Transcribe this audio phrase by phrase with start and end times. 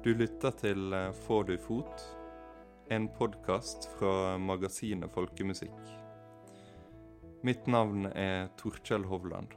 [0.00, 2.02] Du lytter til eh, Får du fot?
[2.88, 5.90] En podkast fra magasinet Folkemusikk.
[7.44, 9.52] Mitt navn er Torkjell Hovland.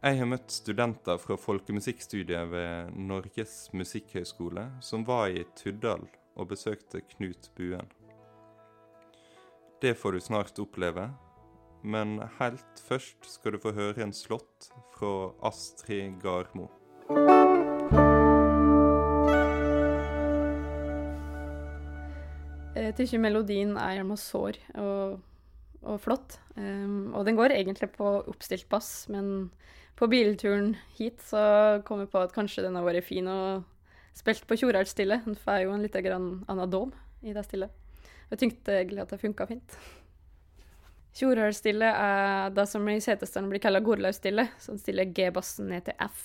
[0.00, 7.04] Jeg har møtt studenter fra folkemusikkstudiet ved Norges musikkhøgskole som var i Tuddal og besøkte
[7.12, 7.92] Knut Buen.
[9.84, 11.10] Det får du snart oppleve,
[11.84, 15.14] men helt først skal du få høre en slått fra
[15.52, 16.70] Astrid Garmo.
[22.96, 25.18] Jeg tykker melodien er gjerne sår og,
[25.84, 26.38] og flott.
[26.56, 29.50] Um, og den går egentlig på oppstilt bass, men
[30.00, 31.42] på bilturen hit så
[31.84, 33.66] kom vi på at kanskje den har vært fin og
[34.16, 35.18] spilt på Tjoraldsstille.
[35.26, 37.68] Den får jo en litt annen dom i det stille.
[38.30, 39.76] Jeg tenkte egentlig at det funka fint.
[41.20, 46.24] Tjoraldsstille er det som i setesdalen blir kalla Gorlaugstille, som stiller G-bassen ned til F.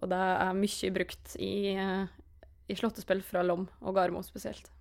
[0.00, 4.72] Og det er mye brukt i, i slåttespill fra Lom og Garmo spesielt.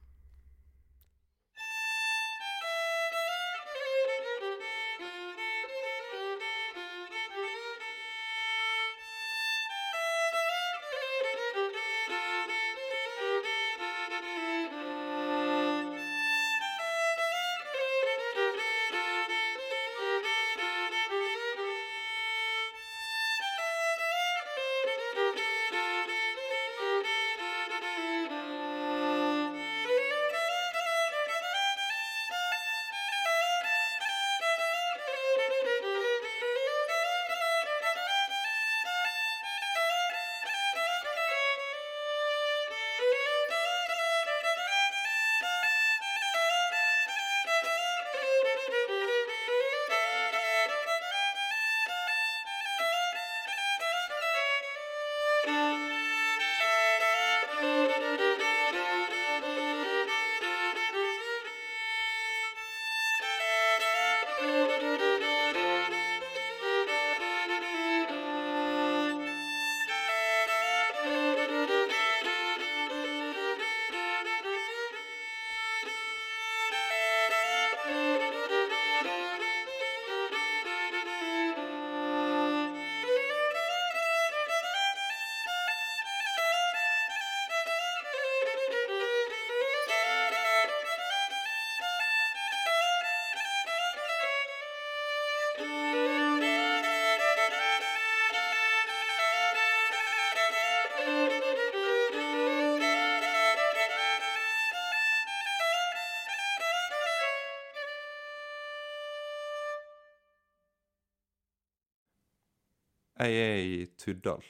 [113.17, 114.43] Jeg er i Tuddal.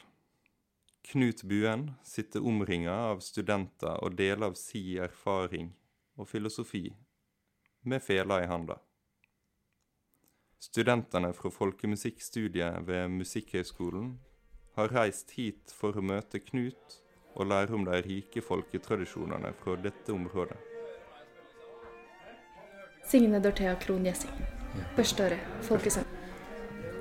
[1.08, 5.70] Knut Buen sitter omringa av studenter og deler av si erfaring
[6.20, 6.90] og filosofi
[7.88, 8.76] med fela i handa.
[10.60, 14.18] Studentene fra folkemusikkstudiet ved Musikkhøgskolen
[14.76, 17.00] har reist hit for å møte Knut
[17.38, 20.60] og lære om de rike folketradisjonene fra dette området.
[23.08, 24.36] Signe Dorthea Krohn Gjessing.
[25.00, 25.52] Første året.
[25.64, 26.17] Folkesang.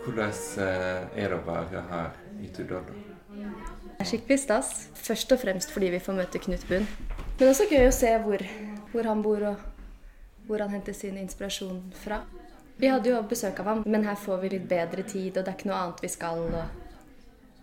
[0.07, 0.31] Hvordan
[0.63, 2.85] eh, er det å være her i Tuddal?
[3.27, 4.69] Det er skikkelig stas.
[4.95, 6.87] Først og fremst fordi vi får møte Knut Bunn.
[7.41, 8.45] Men også gøy å se hvor,
[8.93, 9.65] hvor, han bor og
[10.47, 12.21] hvor han henter sin inspirasjon fra.
[12.79, 15.51] Vi hadde jo besøk av ham, men her får vi litt bedre tid, og det
[15.51, 16.45] er ikke noe annet vi skal.
[16.55, 16.65] Hva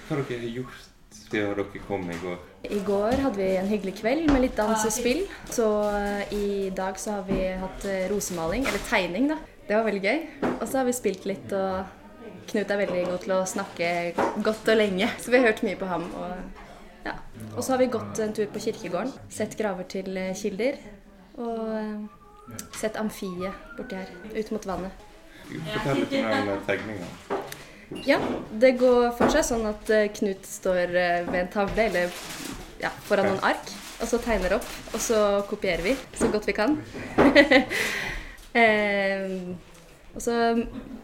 [0.10, 0.84] har dere gjort
[1.14, 2.38] siden dere kom i går?
[2.68, 5.24] I går hadde vi en hyggelig kveld med litt dans og spill.
[5.48, 9.40] Så uh, i dag så har vi hatt uh, rosemaling, eller tegning, da.
[9.64, 10.24] Det var veldig gøy.
[10.58, 12.02] Og så har vi spilt litt og
[12.50, 13.88] Knut er veldig god til å snakke
[14.46, 16.06] godt og lenge, så vi har hørt mye på ham.
[16.20, 16.66] Og,
[17.08, 17.16] ja.
[17.54, 20.78] og så har vi gått en tur på kirkegården, sett graver til eh, kilder.
[21.42, 25.06] Og uh, sett amfiet borti her, ut mot vannet.
[25.48, 27.10] Fortell litt om den tegninga.
[28.06, 28.18] Ja,
[28.62, 32.14] det går for seg sånn at uh, Knut står ved en tavle, eller
[32.84, 34.70] ja, foran noen ark, og så tegner opp.
[34.94, 35.20] Og så
[35.50, 36.78] kopierer vi så godt vi kan.
[38.64, 39.38] eh,
[40.16, 40.34] og så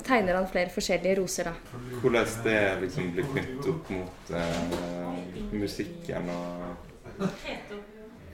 [0.05, 1.53] tegner han flere forskjellige roser, da.
[2.01, 7.25] Hvordan det liksom blir knyttet opp mot eh, musikken og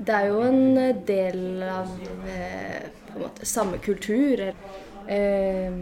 [0.06, 0.76] Det er jo en
[1.08, 1.88] del av
[2.28, 4.42] eh, på en måte samme kultur.
[5.08, 5.78] Eh,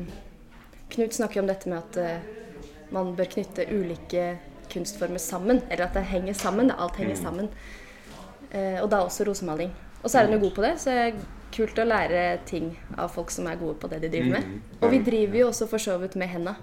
[0.94, 2.19] Knut snakker om dette med at eh,
[2.94, 4.28] man bør knytte ulike
[4.69, 5.63] kunstformer sammen.
[5.72, 6.69] Eller at det henger sammen.
[6.72, 7.24] Alt henger Mm.
[7.24, 7.50] sammen.
[8.54, 9.72] Eh, og da også rosemaling.
[10.04, 11.13] Og så er han jo god på det, så er
[11.53, 14.44] kult å lære ting av folk som er gode på det de driver med.
[14.44, 14.61] Mhm.
[14.81, 16.55] Og vi driver jo også for så vidt med henda.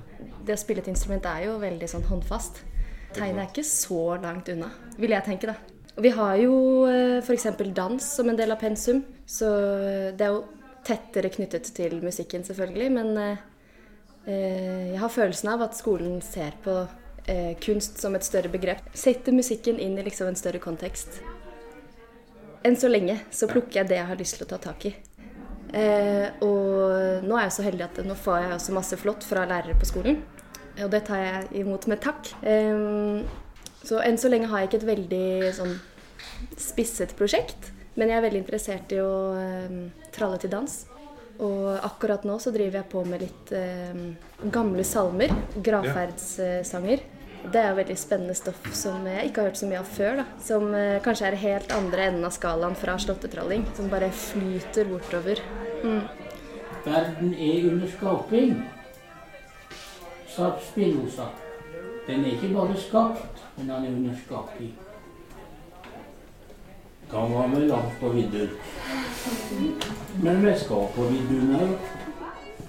[0.45, 2.63] Det å spille et instrument er jo veldig sånn håndfast.
[3.13, 5.55] Tegnet er ikke så langt unna, vil jeg tenke, da.
[6.01, 6.87] Vi har jo
[7.21, 7.47] f.eks.
[7.75, 9.49] dans som en del av pensum, så
[10.17, 10.45] det er jo
[10.87, 12.91] tettere knyttet til musikken, selvfølgelig.
[12.93, 13.39] Men
[14.27, 16.87] jeg har følelsen av at skolen ser på
[17.61, 18.87] kunst som et større begrep.
[18.95, 21.21] Setter musikken inn i liksom en større kontekst.
[22.67, 24.93] Enn så lenge så plukker jeg det jeg har lyst til å ta tak i.
[25.71, 29.47] Eh, og nå er jeg så heldig at nå får jeg også masse flott fra
[29.49, 30.21] lærere på skolen.
[30.81, 32.33] Og det tar jeg imot med takk.
[32.43, 33.25] Eh,
[33.87, 35.77] så enn så lenge har jeg ikke et veldig sånn
[36.61, 37.71] spisset prosjekt.
[37.99, 39.79] Men jeg er veldig interessert i å eh,
[40.15, 40.77] tralle til dans.
[41.41, 44.05] Og akkurat nå så driver jeg på med litt eh,
[44.53, 45.33] gamle salmer.
[45.57, 47.07] Gravferdssanger.
[47.41, 50.21] Det er jo veldig spennende stoff som jeg ikke har hørt så mye av før.
[50.21, 50.25] da.
[50.45, 53.65] Som eh, kanskje er helt andre enden av skalaen fra slåttetralling.
[53.77, 55.41] Som bare flyter bortover.
[55.81, 56.03] Mm.
[56.85, 58.55] Verden er under skaping,
[60.29, 61.27] sa Spinoza.
[62.07, 64.73] Den er ikke bare skapt, men den er under skaping.
[67.11, 68.51] Da var vi langt på vidden.
[70.23, 71.75] Men vi skal på vidden òg.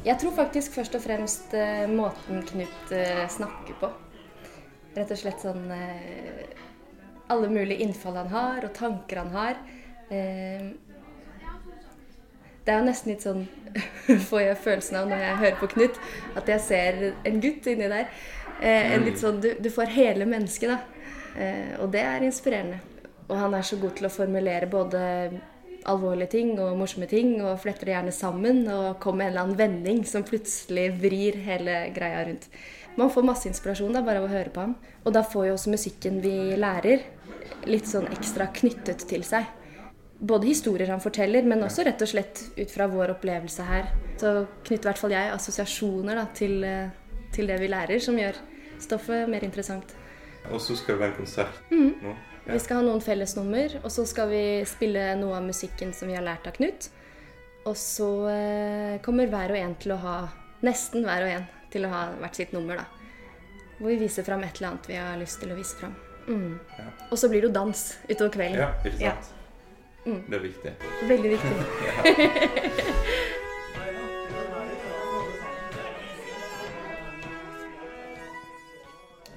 [0.06, 3.92] Jeg tror faktisk først og fremst eh, måten Knut eh, snakker på.
[4.96, 6.48] Rett og slett sånn eh,
[7.32, 9.60] Alle mulige innfall han har, og tanker han har.
[10.12, 10.72] Eh,
[12.62, 13.46] det er jo nesten litt sånn
[14.30, 16.00] Får jeg følelsen av når jeg hører på Knut,
[16.38, 18.12] at jeg ser en gutt inni der.
[18.60, 20.82] Eh, en litt sånn, du, du får hele mennesket, da.
[21.80, 22.82] Og det er inspirerende.
[23.30, 25.00] Og han er så god til å formulere både
[25.90, 29.46] alvorlige ting og morsomme ting, og fletter det gjerne sammen og kommer med en eller
[29.46, 32.50] annen vending som plutselig vrir hele greia rundt.
[32.96, 34.76] Man får masse inspirasjon da, bare av å høre på ham.
[35.06, 37.06] Og da får jo også musikken vi lærer,
[37.70, 39.48] litt sånn ekstra knyttet til seg.
[40.22, 43.88] Både historier han forteller, men også rett og slett ut fra vår opplevelse her.
[44.22, 44.34] Så
[44.68, 48.38] knytter i hvert fall jeg assosiasjoner da, til, eh, til, det vi lærer, som gjør
[48.82, 49.96] stoffet mer interessant.
[50.52, 51.90] Og så skal det være konsert mm.
[52.02, 52.14] nå?
[52.42, 52.56] Ja.
[52.56, 56.18] Vi skal ha noen fellesnummer, og så skal vi spille noe av musikken som vi
[56.18, 56.90] har lært av Knut.
[57.70, 60.20] Og så eh, kommer hver og en til å ha
[60.66, 62.86] Nesten hver og en til å ha hvert sitt nummer, da.
[63.80, 65.96] Hvor vi viser fram et eller annet vi har lyst til å vise fram.
[66.28, 66.60] Mm.
[66.78, 66.84] Ja.
[67.10, 68.60] Og så blir det jo dans utover kvelden.
[68.62, 69.02] Ja, ikke sant.
[69.02, 69.14] Ja.
[70.06, 70.22] Mm.
[70.28, 70.72] Det er viktig.
[71.10, 71.52] Veldig viktig.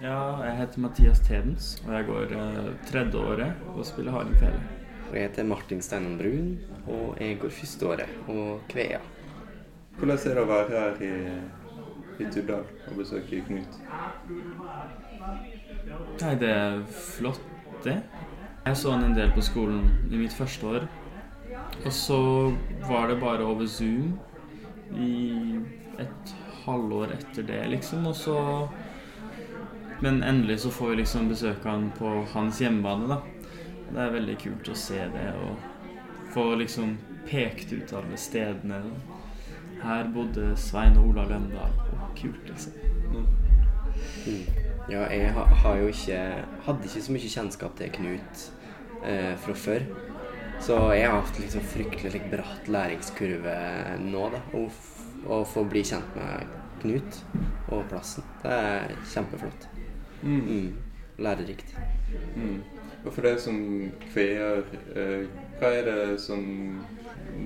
[0.06, 4.60] ja, jeg heter Mathias Tedens, og jeg går eh, tredje året og spiller hardingfele.
[5.14, 6.58] Jeg heter Martin Steinan Brun,
[6.88, 9.00] og jeg går første året og Kvea.
[9.98, 11.12] Hvordan er det å være her i
[12.20, 13.78] i Tuddal og besøke Knut?
[16.20, 17.43] Nei, det er flott,
[17.84, 17.99] det.
[18.64, 20.87] Jeg så han en del på skolen i mitt første år.
[21.84, 22.19] Og så
[22.88, 24.14] var det bare over Zoom
[24.96, 25.58] i
[26.00, 26.34] et
[26.64, 28.06] halvår etter det, liksom.
[28.06, 28.69] Og så
[30.02, 33.20] Men endelig så får vi liksom besøke han på hans hjemmebane, da.
[33.93, 36.96] Det er veldig kult å se det og få liksom
[37.28, 38.81] pekt ut alle stedene.
[39.84, 41.75] Her bodde Svein og Ola Løndal
[42.16, 42.72] kult, liksom.
[43.12, 43.26] Mm.
[44.90, 46.19] Ja, jeg har jo ikke
[46.66, 48.42] Hadde ikke så mye kjennskap til Knut
[49.04, 49.86] eh, fra før.
[50.64, 53.54] Så jeg har hatt liksom fryktelig like, bratt læringskurve
[54.04, 54.42] nå, da.
[55.25, 56.52] Å få bli kjent med
[56.82, 57.20] Knut
[57.72, 58.26] og plassen.
[58.42, 59.68] Det er kjempeflott.
[60.23, 60.40] Mm.
[60.49, 60.70] Mm.
[61.25, 61.76] Lærerikt.
[62.37, 62.62] Mm.
[63.04, 63.59] Og for deg som
[64.09, 64.64] kveer,
[64.97, 65.26] eh,
[65.64, 66.42] hva er det som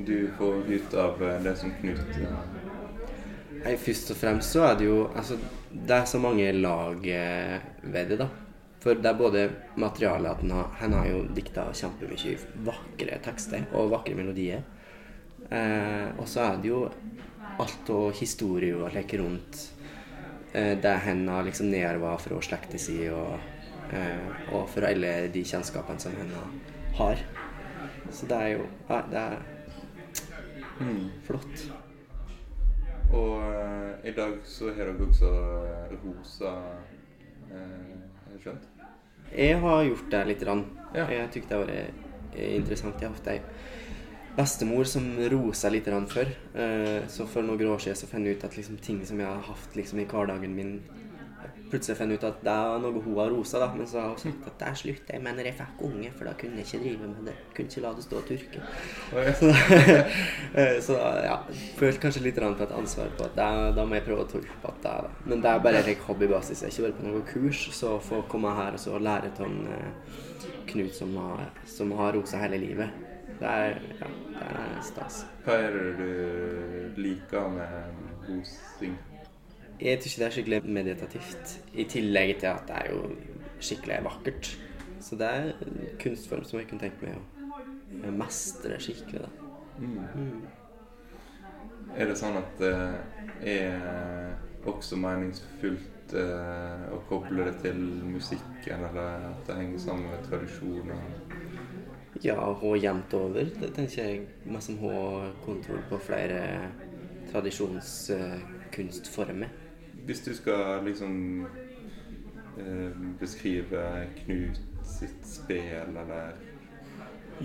[0.07, 2.35] du får ut av eh, det som Knut eh,
[3.63, 5.39] Nei, Først og fremst så er det jo Altså,
[5.71, 8.29] det er så mange lag eh, ved det, da.
[8.83, 9.45] For det er både
[9.79, 14.63] materialet at han har, han har jo dikta kjempemye vakre tekster og vakre melodier.
[15.51, 16.85] Eh, og så er det jo
[17.59, 19.61] alt og historie og leke rundt
[20.55, 23.35] eh, det han har liksom nedarva fra slekta si, og,
[23.91, 26.33] eh, og for alle de kjennskapene som han
[27.03, 27.27] har.
[28.11, 29.39] Så det er jo Nei, det er
[30.81, 31.05] mm.
[31.27, 31.65] flott.
[33.13, 36.53] Og uh, i dag så har dere også uh, rosa
[37.53, 38.69] uh, skjønt?
[39.33, 40.45] Jeg har gjort det litt.
[40.45, 40.65] grann.
[40.95, 41.09] Ja.
[41.13, 41.73] Jeg syns det var
[42.39, 43.01] interessant.
[43.01, 43.41] Jeg har hatt ei
[44.39, 46.07] bestemor som rosa litt før.
[46.09, 47.09] før.
[47.13, 49.43] Så for noen år siden så fant jeg ut at liksom, ting som jeg har
[49.51, 50.79] hatt liksom, i hverdagen min
[51.73, 53.69] plutselig funnet ut at det er noe hun har rosa, da.
[53.75, 56.29] Men så har hun sagt at det er slutt jeg mener jeg fikk unge, for
[56.29, 57.37] da kunne jeg ikke drive med det.
[57.57, 58.65] Kunne ikke la det stå og tørke.
[59.39, 59.51] Så,
[60.83, 60.95] så
[61.25, 61.37] ja,
[61.79, 64.71] følte kanskje litt på et ansvar på at da, da må jeg prøve å på
[64.71, 65.11] at det da.
[65.25, 66.63] Men det er bare like hobbybasis.
[66.63, 69.45] Jeg har ikke vært på noe kurs, så få komme her og så lære av
[69.47, 70.17] en uh,
[70.69, 72.91] Knut som har, som har rosa hele livet.
[73.39, 75.23] Det er, ja, det er stas.
[75.47, 78.99] Hva er det du liker med rosing?
[79.79, 81.61] Jeg syns det er skikkelig meditativt.
[81.75, 82.99] I tillegg til at det er jo
[83.63, 84.59] skikkelig vakkert.
[85.01, 87.21] Så det er en kunstform som jeg kunne tenkt meg å
[88.19, 89.29] mestre skikkelig.
[89.79, 89.99] Mm.
[90.15, 90.43] Mm.
[91.95, 92.79] Er det sånn at det
[93.47, 93.81] er
[94.69, 97.79] også meningsfullt eh, å koble det til
[98.11, 101.03] musikken, eller at det henger sammen med tradisjoner?
[102.25, 103.45] Ja, ha jevnt over.
[103.63, 106.43] Det tenker jeg meg som har kontroll på flere
[107.31, 109.68] tradisjonskunstformer.
[110.09, 111.47] Hvis du skal liksom
[112.59, 116.31] eh, beskrive Knut sitt spill, eller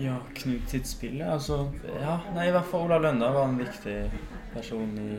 [0.00, 1.20] Ja, Knut sitt spill.
[1.22, 1.58] Altså,
[2.00, 3.98] ja, nei, i hvert fall Olav Lønda var en viktig
[4.54, 5.18] person i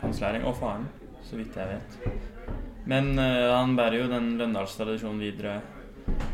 [0.00, 0.44] hans læring.
[0.50, 0.88] Og faren,
[1.22, 2.18] så vidt jeg vet.
[2.90, 5.60] Men eh, han bærer jo den Løndalstradisjonen videre.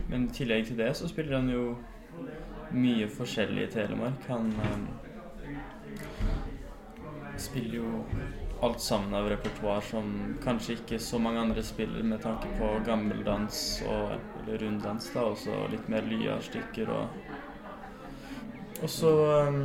[0.09, 1.77] Men i tillegg til det så spiller han jo
[2.73, 4.25] mye forskjellig i Telemark.
[4.33, 4.89] Han eh,
[7.37, 8.03] spiller jo
[8.65, 10.13] alt sammen av repertoar som
[10.45, 15.39] kanskje ikke så mange andre spiller med tanke på gammeldans og eller runddans, da, og
[15.41, 17.23] så litt mer Lya-stykker og
[18.83, 19.11] Og så
[19.49, 19.61] um,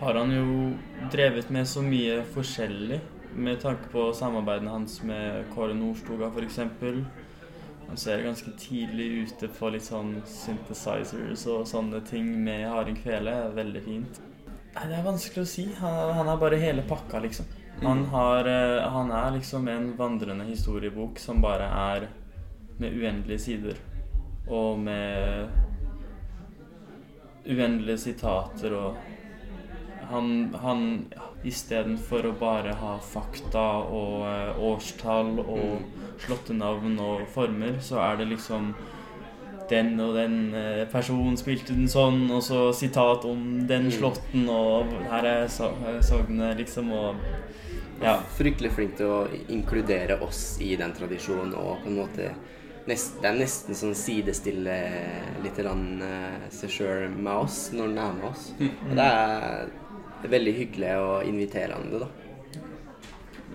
[0.00, 0.72] har han jo
[1.12, 2.98] drevet med så mye forskjellig
[3.36, 6.58] med tanke på samarbeidene hans med Kåre Nordstoga f.eks.
[7.86, 13.36] Han ser ganske tidlig ute på litt sånn synthesizers og sånne ting med Harding Kvele.
[13.54, 14.20] Veldig fint.
[14.74, 15.68] Nei, Det er vanskelig å si.
[15.78, 17.46] Han, han har bare hele pakka, liksom.
[17.82, 22.08] Han, har, eh, han er liksom en vandrende historiebok som bare er
[22.78, 23.76] med uendelige sider.
[24.48, 25.48] Og med
[27.46, 28.96] uendelige sitater og
[30.06, 30.82] Han, han
[31.42, 35.80] istedenfor å bare ha fakta og eh, årstall og
[36.22, 38.68] slåttenavn og former, så er det liksom
[39.70, 44.94] den og den eh, personen spilte den sånn, og så sitat om den slåtten, og
[45.00, 47.18] er her er sagnet, liksom, og
[48.02, 48.18] ja.
[48.36, 49.22] Fryktelig flink til å
[49.52, 52.30] inkludere oss i den tradisjonen og på en måte
[52.86, 54.76] nest, Det er nesten sånn sidestille
[55.42, 58.46] litt rann, uh, seg sjøl med oss når den er med oss.
[58.60, 62.10] Og det er veldig hyggelig og inviterende, da.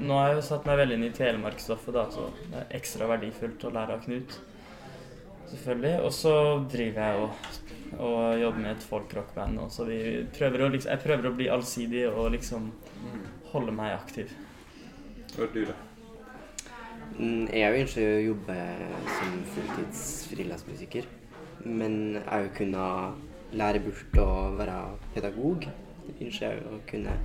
[0.01, 3.10] Nå har jeg jo satt meg veldig inn i telemarksstoffet, da, så det er ekstra
[3.12, 4.38] verdifullt å lære av Knut.
[5.51, 5.98] Selvfølgelig.
[6.07, 6.33] Og så
[6.71, 7.60] driver jeg og,
[8.00, 10.00] og jobber med et folkrockband så vi
[10.31, 12.69] prøver å liksom, jeg prøver å bli allsidig og liksom
[13.51, 14.31] holde meg aktiv.
[15.36, 15.75] Hva Og du, da?
[17.17, 18.58] Mm, Jeg ønsker å jobbe
[19.17, 21.10] som fulltids frilansmusiker.
[21.65, 22.86] Men jeg kunne
[23.53, 24.77] lære bort å være
[25.15, 25.67] pedagog.
[26.08, 27.17] Det ønsker jeg å kunne.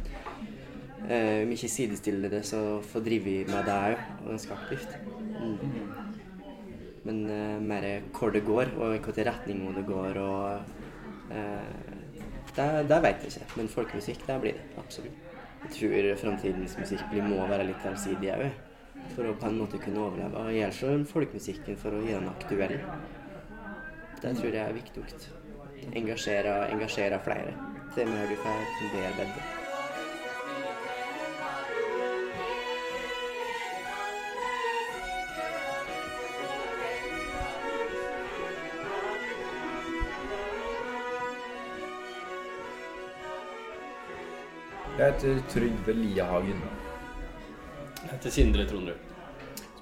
[1.07, 4.97] Eh, Om ikke sidestille det, så få drive med det òg, og ganske aktivt.
[5.39, 5.93] Mm.
[7.07, 10.59] Men uh, mer hvor det går, og i hvilken retning det går, og
[11.31, 11.93] uh,
[12.57, 13.53] det, det vet jeg ikke.
[13.61, 14.67] Men folkemusikk, det blir det.
[14.83, 15.26] Absolutt.
[15.65, 18.51] Jeg tror framtidens musikk blir- må være litt allsidig òg
[19.15, 20.35] for å på en måte kunne overleve.
[20.37, 22.81] Og gjøre så folkemusikken for å gjøre den aktuell.
[24.21, 25.05] Det tror jeg er viktig.
[25.95, 27.55] Engasjere, engasjere flere.
[27.95, 28.59] Det er mer du får
[28.93, 29.56] bearbeide.
[44.97, 46.61] Jeg heter Trygve Liahagen.
[48.01, 49.03] Jeg heter Sindre Trondrud.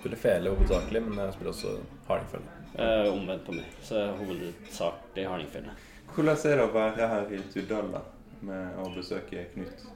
[0.00, 1.74] Spiller fele hovedsakelig, men jeg spiller også
[2.08, 2.48] hardingfele.
[2.74, 5.76] Eh, omvendt på meg, så jeg er hovedsakelig hardingfele.
[6.16, 8.02] Hvordan er det å være her i Tuddal da,
[8.50, 9.86] med å besøke Knut?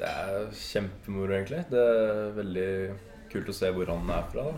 [0.00, 1.62] Det er kjempemoro, egentlig.
[1.70, 2.68] Det er veldig
[3.30, 4.42] kult å se hvor han er fra.
[4.50, 4.54] Da.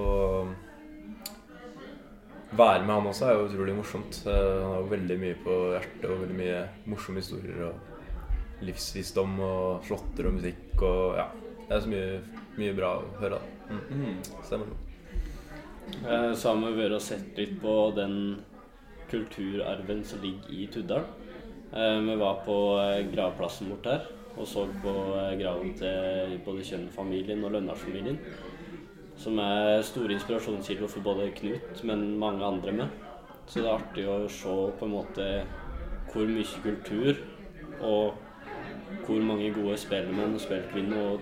[0.00, 0.56] Og
[2.56, 4.24] være med han også er jo utrolig morsomt.
[4.24, 7.91] Eh, Han har jo veldig mye på hjertet og veldig mye morsomme historier og
[8.66, 11.28] livsvisdom og slåtter og musikk og ja.
[11.62, 13.76] Det er så mye, mye bra å høre, da.
[13.92, 14.16] Mm.
[14.44, 14.72] Så det er.
[16.02, 18.16] Eh, så har vi vært og sett litt på den
[19.12, 21.06] kulturarven som ligger i Tuddal.
[21.72, 26.64] Eh, vi var på eh, gravplassen bort her og så på eh, graven til både
[26.66, 28.18] Kjønn-familien og Lønnars-familien.
[29.20, 32.94] Som er store inspirasjonskilder for både Knut, men mange andre med.
[33.46, 35.26] Så det er artig å se på en måte
[36.12, 37.20] hvor mye kultur
[37.82, 38.16] og
[39.06, 41.20] hvor mange gode spellemenn og spillkvinner og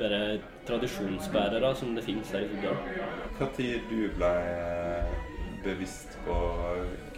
[0.00, 2.72] bare tradisjonsbærere som det finnes her i.
[3.38, 5.12] Hva tid du ble eh,
[5.64, 6.38] bevisst på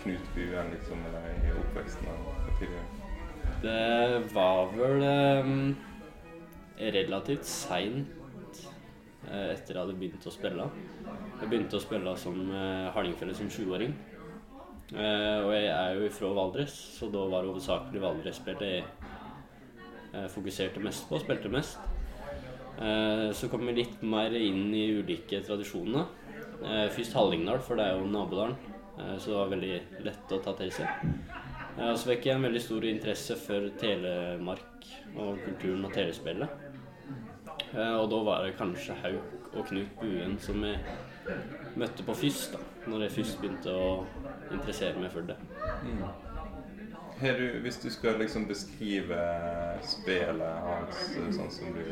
[0.03, 1.07] Knut Buen liksom,
[1.47, 2.11] i oppveksten?
[3.63, 5.05] Det var vel
[5.47, 5.77] um,
[6.79, 8.63] relativt seint
[9.29, 10.67] eh, etter jeg hadde begynt å spille.
[11.41, 13.95] Jeg begynte å spille som uh, hardingfele som sjuåring.
[14.93, 19.12] Uh, og jeg er jo ifra Valdres, så da var det hovedsakelig Valdres-spillet jeg eh,
[20.33, 21.79] fokuserte mest på spilte mest.
[22.81, 26.07] Eh, så kom vi litt mer inn i ulike tradisjoner.
[26.63, 28.57] Eh, først Hallingdal, for det er jo nabodalen.
[28.99, 29.77] Eh, så det var veldig
[30.07, 31.07] lett å ta til seg.
[31.79, 36.59] Eh, og så fikk jeg en veldig stor interesse for Telemark og kulturen og telespillet.
[37.73, 40.81] Eh, og da var det kanskje Hauk og Knut Buen som jeg
[41.79, 42.67] møtte på først, da.
[42.91, 43.91] Når jeg først begynte å
[44.51, 45.39] interessere meg for det.
[45.87, 46.32] Mm.
[47.21, 49.19] Du, hvis du skal liksom beskrive
[49.87, 51.03] spillet hans
[51.37, 51.83] sånn som du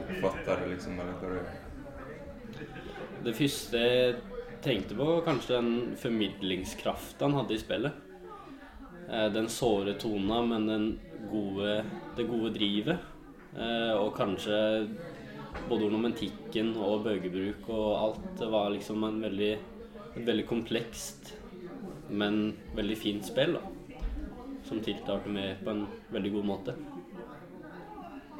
[0.00, 4.16] oppfatter det, liksom, eller hva du Det første jeg
[4.64, 8.00] tenkte på, var kanskje den formidlingskrafta han hadde i spillet.
[9.08, 10.88] Eh, Den såre tona, men den
[11.30, 11.84] gode,
[12.16, 12.98] det gode drivet.
[13.54, 14.88] Eh, Og kanskje
[15.68, 18.26] både ornamentikken og bøgebruk og alt.
[18.40, 19.52] Det var liksom en veldig,
[20.16, 21.36] et veldig komplekst,
[22.10, 23.54] men veldig fint spill.
[23.60, 23.81] da
[24.72, 26.74] som tiltalte meg på en veldig god måte.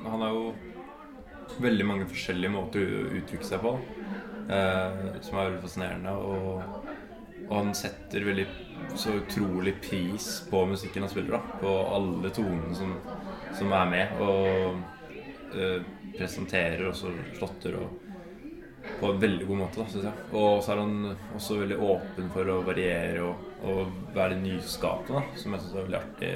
[0.03, 0.47] Han har jo
[1.63, 3.73] veldig mange forskjellige måter å uttrykke seg på,
[4.49, 6.15] eh, som er veldig fascinerende.
[6.17, 6.63] Og,
[7.43, 8.47] og, han setter veldig
[8.99, 11.59] så utrolig pris på musikken han spiller, da.
[11.61, 12.95] På alle tonene som,
[13.59, 14.23] som er med.
[14.25, 15.85] Og eh,
[16.17, 18.02] presenterer også slåtter og
[19.01, 20.25] på en veldig god måte, syns jeg.
[20.39, 25.55] Og så er han også veldig åpen for å variere og, og være nyskapende, som
[25.55, 26.33] jeg syns er veldig artig.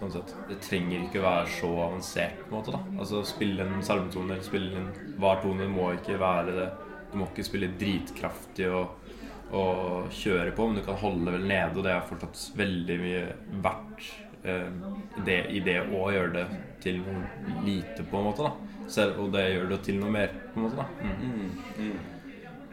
[0.00, 0.32] Sånn sett.
[0.48, 2.40] Det trenger ikke være så avansert.
[2.46, 4.90] på en måte da Altså Spille en salmetone eller spille en
[5.20, 6.70] var tone må ikke være det.
[7.10, 9.12] Du må ikke spille dritkraftig og,
[9.56, 13.22] og kjøre på, men du kan holde vel nede, og det er fortsatt veldig mye
[13.64, 14.10] verdt
[14.42, 16.46] det, i det å gjøre det
[16.80, 18.48] til noe lite, på en måte.
[18.48, 20.76] da Selv, Og det gjør det til noe mer, på en måte.
[20.76, 21.14] da mm.
[21.20, 22.20] Mm, mm.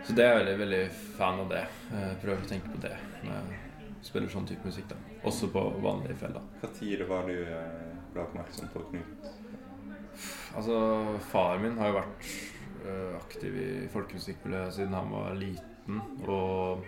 [0.08, 0.84] Så det er jeg veldig, veldig
[1.18, 1.64] fan av det.
[1.92, 2.94] Eh, Prøver å tenke på det
[3.26, 4.88] når jeg spiller sånn type musikk.
[4.94, 6.46] da Også på vanlige feller.
[6.62, 9.32] Hva tid var du eh, ble oppmerksom på Knut?
[10.58, 10.78] Altså,
[11.30, 12.30] faren min har jo vært
[12.88, 16.02] eh, aktiv i folkemusikkmiljøet siden han var liten.
[16.26, 16.88] Og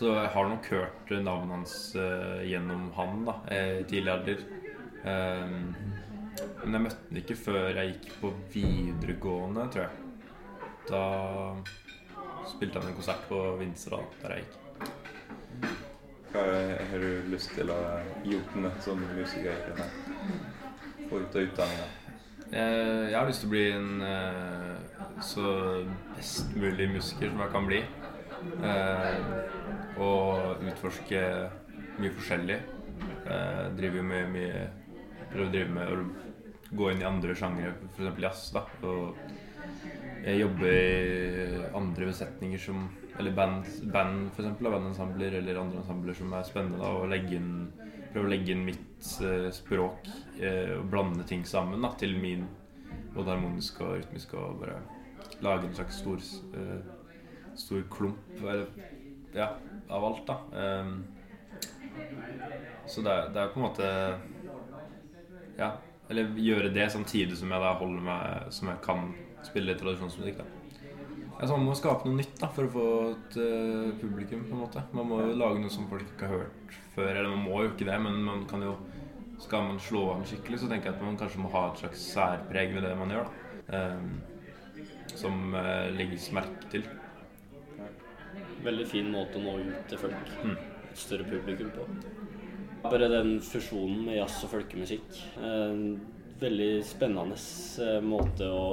[0.00, 4.38] så jeg har nok hørt navnet hans uh, gjennom han da, eh, i tidlig alder.
[5.04, 5.50] Eh,
[6.62, 9.92] men jeg møtte han ikke før jeg gikk på videregående, tror jeg.
[10.88, 11.02] Da
[12.48, 14.56] spilte han en konsert på Vinstra, der jeg gikk.
[16.30, 16.46] Hva
[16.92, 17.78] har du lyst til å
[18.24, 19.84] gjøre med som musiker?
[21.10, 21.88] Få ut av utdanninga?
[22.50, 25.56] Eh, Jeg har lyst til å bli en eh, så
[26.16, 27.84] best mulig musiker som jeg kan bli.
[30.00, 31.22] Og utforske
[32.00, 32.58] mye forskjellig.
[33.26, 34.68] Eh, driver med mye
[35.30, 36.30] Prøver å drive med å
[36.74, 38.16] gå inn i andre sjangere, f.eks.
[38.18, 38.48] jazz.
[38.54, 39.18] da Og
[40.24, 42.88] jeg jobber i andre besetninger som
[43.20, 46.80] Eller band, band eksempel, bandensembler eller andre ensembler som er spennende.
[46.80, 47.68] da Og legge inn,
[48.12, 50.08] prøve å legge inn mitt eh, språk
[50.40, 52.46] eh, og blande ting sammen da til min
[53.14, 54.34] både harmonisk og rytmisk.
[54.34, 54.80] og bare
[55.44, 56.22] lage en slags stor
[56.56, 56.80] eh,
[57.54, 58.66] stor klump eller,
[59.34, 59.50] ja,
[59.90, 60.36] av alt, da.
[60.56, 60.94] Ehm,
[62.86, 63.88] så det er, det er på en måte
[65.58, 65.72] Ja.
[66.10, 69.12] Eller gjøre det samtidig som jeg da holder meg Som jeg kan
[69.46, 70.38] spille tradisjonsmusikk.
[70.38, 70.44] da
[71.40, 74.44] Altså, Man må skape noe nytt da for å få et uh, publikum.
[74.48, 77.12] på en måte Man må jo lage noe som folk ikke har hørt før.
[77.14, 78.76] Eller man må jo ikke det, men man kan jo
[79.40, 82.02] skal man slå an skikkelig, så tenker jeg at man kanskje må ha et slags
[82.12, 83.30] særpreg ved det man gjør.
[83.30, 84.20] da Um,
[85.14, 86.82] Som uh, legges merke til.
[88.64, 90.32] Veldig fin måte å nå ut til folk.
[90.44, 90.56] Mm.
[90.90, 91.86] Et større publikum på.
[92.82, 95.20] Bare den fusjonen med jazz og folkemusikk.
[95.44, 95.84] En
[96.40, 97.36] veldig spennende
[97.84, 98.68] eh, måte å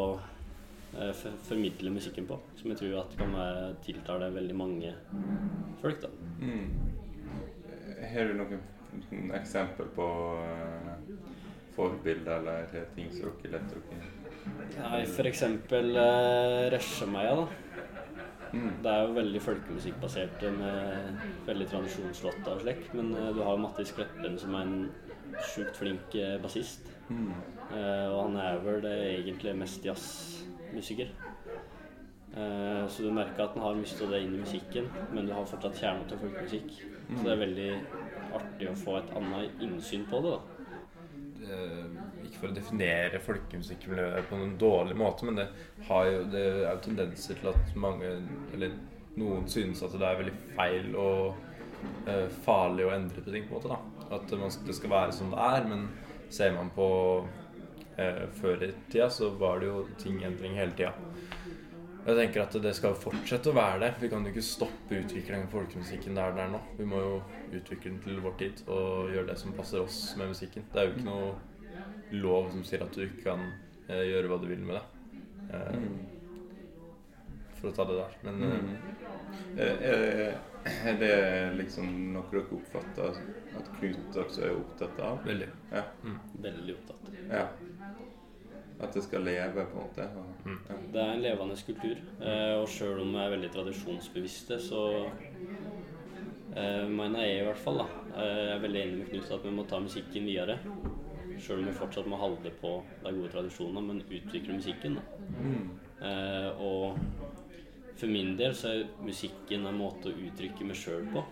[0.95, 2.39] eh, formidle musikken på.
[2.59, 4.93] Som jeg tror at kan være tiltale veldig mange
[5.81, 6.01] folk.
[6.05, 6.11] da.
[6.39, 6.87] Mm.
[8.07, 10.05] Har du noen eksempel på
[10.39, 10.93] uh,
[11.75, 13.99] forbilder eller ting som dere lett dere
[14.77, 17.47] Nei, eksempel uh, Resjemeia, da.
[18.53, 18.71] Mm.
[18.83, 22.83] Det er jo veldig folkemusikkbasert med veldig tradisjonslåtter og slik.
[22.93, 24.91] Men eh, du har jo Mattis Kleppen som er en
[25.53, 26.91] sjukt flink eh, bassist.
[27.09, 27.31] Mm.
[27.71, 31.11] Eh, og han er vel eh, egentlig mest jazzmusiker.
[32.37, 35.33] Eh, så du merker at han har mye av det inn i musikken, men du
[35.35, 36.77] har fortsatt kjernen til folkemusikk.
[37.07, 37.71] Så det er veldig
[38.35, 40.35] artig å få et annet innsyn på det.
[40.35, 40.39] da.
[41.37, 41.59] Det
[42.39, 45.47] for å definere folkemusikkmiljøet på noen dårlig måte, men det,
[45.87, 48.13] jo, det er jo tendenser til at mange,
[48.53, 48.77] eller
[49.17, 51.39] noen synes at det er veldig feil og
[52.07, 53.47] uh, farlig å endre på ting.
[53.47, 53.81] på en måte da.
[54.17, 55.87] At man, det skal være som det er, men
[56.33, 56.89] ser man på
[57.25, 60.93] uh, før i tida, så var det jo ting endring hele tida.
[62.07, 63.89] Jeg tenker at det skal fortsette å være det.
[63.99, 66.61] Vi kan jo ikke stoppe utviklingen av folkemusikken der den er nå.
[66.77, 67.17] Vi må jo
[67.57, 70.63] utvikle den til vår tid og gjøre det som passer oss med musikken.
[70.71, 71.33] Det er jo ikke noe
[72.11, 73.41] lov som sier at du ikke kan
[73.89, 74.85] eh, gjøre hva du vil med det.
[75.53, 75.97] Eh, Mm.
[77.57, 78.17] For å ta det der.
[78.23, 78.75] Men eh, Mm.
[79.57, 79.93] Er, det,
[80.85, 83.15] er det liksom noe dere oppfatter
[83.57, 85.23] at Knut også er opptatt av?
[85.25, 85.47] veldig.
[85.71, 85.83] Ja.
[86.43, 87.09] Veldig opptatt.
[87.31, 87.47] ja.
[88.79, 90.03] At det skal leve, på en måte?
[90.19, 90.59] Og, Mm.
[90.69, 90.75] ja.
[90.93, 94.83] Det er en levende kultur, eh, og sjøl om vi er veldig tradisjonsbevisste, så
[96.55, 99.43] eh, mener jeg i hvert fall da, eh, jeg er veldig enig med Knut at
[99.47, 100.59] vi må ta musikken videre.
[101.41, 102.71] Sjøl om vi fortsatt må holde på
[103.03, 104.97] de gode tradisjonene, men utvikle musikken.
[105.37, 105.67] Mm.
[106.07, 106.97] Eh, og
[107.97, 111.23] for min del så er musikken en måte å uttrykke meg sjøl på.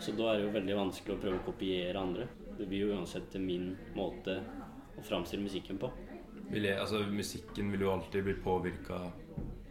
[0.00, 2.28] Så da er det jo veldig vanskelig å prøve å kopiere andre.
[2.56, 4.38] Det blir jo uansett min måte
[4.96, 5.90] å framstille musikken på.
[6.50, 9.04] Vil jeg, altså, musikken vil jo alltid bli påvirka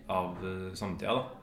[0.09, 1.39] av uh, samtida, da.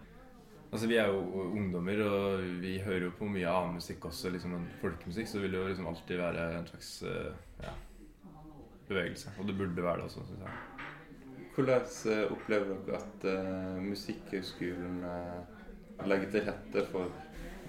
[0.71, 4.57] Altså, vi er jo ungdommer, og vi hører jo på mye annen musikk også, liksom
[4.81, 7.75] folkemusikk, så det vil jo liksom alltid være en slags eh, ja,
[8.89, 9.33] bevegelse.
[9.39, 10.57] Og det burde være det også, syns jeg.
[11.57, 17.15] Hvordan eh, opplever dere at uh, Musikkhøgskolen uh, legger til rette for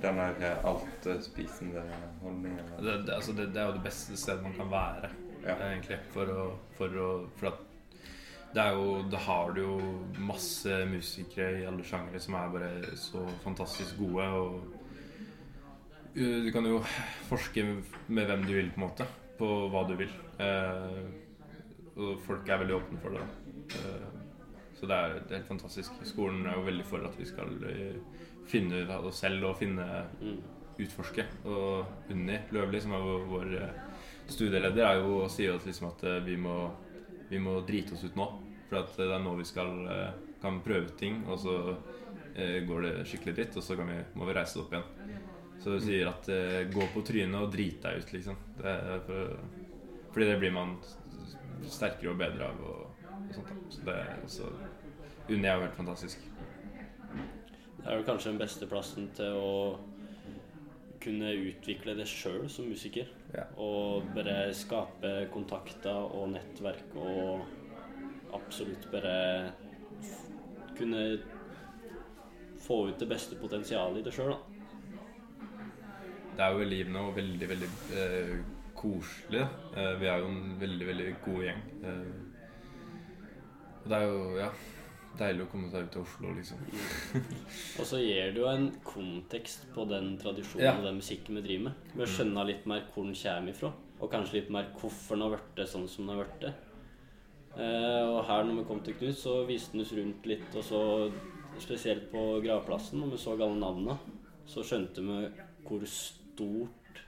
[0.02, 1.84] denne her altspisende
[2.22, 2.60] holdningen?
[2.80, 5.10] Det, det, altså, det, det er jo det beste stedet man kan være,
[5.46, 5.56] Ja.
[5.70, 6.00] egentlig.
[6.12, 6.44] For å,
[6.76, 7.08] for å
[7.40, 7.64] For at
[8.56, 9.78] det er jo Da har du jo
[10.20, 14.28] masse musikere i alle sjangere som er bare så fantastisk gode.
[14.28, 14.62] Og
[16.18, 16.82] du kan jo
[17.30, 17.64] forske
[18.08, 19.08] med hvem du vil, på en måte.
[19.38, 20.12] På hva du vil.
[20.42, 21.02] Eh,
[21.98, 23.22] og folk er veldig åpne for det.
[23.22, 23.82] da.
[23.82, 24.08] Eh,
[24.78, 25.92] så det er, det helt fantastisk.
[26.06, 27.98] Skolen er jo veldig for at vi skal eh,
[28.50, 29.86] finne ut av oss selv og finne
[30.22, 30.38] Mm.
[30.78, 31.26] utforske.
[31.50, 33.56] Og Unni Løvli, som er vår, vår
[34.30, 36.70] studieleder, er jo og sier liksom at vi, må,
[37.32, 38.28] vi må drite oss ut nå.
[38.70, 39.72] For det er nå vi skal,
[40.42, 41.56] kan prøve ting, og så
[42.38, 44.84] går det skikkelig dritt, og så kan vi, må vi reise opp igjen.
[45.64, 48.38] Så du sier at uh, gå på trynet og drit deg ut, liksom.
[48.60, 49.36] Det er for,
[50.14, 50.78] fordi det blir man
[51.66, 52.64] sterkere og bedre av.
[52.64, 53.60] Og, og sånt, da.
[53.74, 54.52] Så det er også
[55.28, 56.22] Unni er jo helt fantastisk.
[57.82, 59.56] Det er vel kanskje den beste plassen til å
[61.04, 63.10] kunne utvikle det sjøl som musiker.
[63.36, 63.44] Ja.
[63.60, 67.44] Og bare skape kontakter og nettverk og
[68.36, 69.18] absolutt bare
[70.78, 71.04] kunne
[72.64, 74.47] få ut det beste potensialet i det sjøl, da.
[76.38, 78.34] Det er jo givende og veldig, veldig eh,
[78.78, 79.44] koselig.
[79.74, 81.62] Eh, vi er jo en veldig, veldig god gjeng.
[81.82, 82.26] Eh,
[83.82, 84.50] og det er jo ja,
[85.18, 86.62] deilig å komme seg ut til Oslo, liksom.
[87.82, 90.76] Og så gir det jo en kontekst på den tradisjonen Ja.
[90.78, 91.90] og den musikken vi driver med.
[91.98, 95.38] Vi skjønne litt mer hvor den kommer ifra, og kanskje litt mer hvorfor den har
[95.40, 96.64] blitt sånn som den har blitt.
[97.58, 100.64] Eh, og her når vi kom til Knut, så viste han oss rundt litt, og
[100.68, 100.82] så
[101.58, 103.98] spesielt på gravplassen, når vi så alle navnene,
[104.46, 105.22] så skjønte vi
[105.68, 105.82] hvor
[106.38, 107.06] stort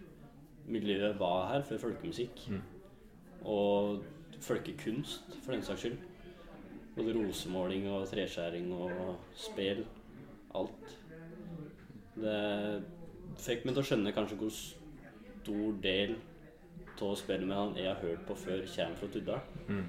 [0.70, 2.50] miljø var her for folkemusikk.
[2.50, 2.62] Mm.
[3.46, 4.04] Og
[4.42, 5.98] folkekunst, for den saks skyld.
[6.96, 9.86] Både rosemåling og treskjæring og spel.
[10.56, 10.96] Alt.
[12.20, 12.40] Det
[13.40, 16.18] fikk meg til å skjønne kanskje hvor stor del
[17.00, 19.40] av spillet med han jeg har hørt på før, kommer fra Tuddal.
[19.70, 19.86] Mm.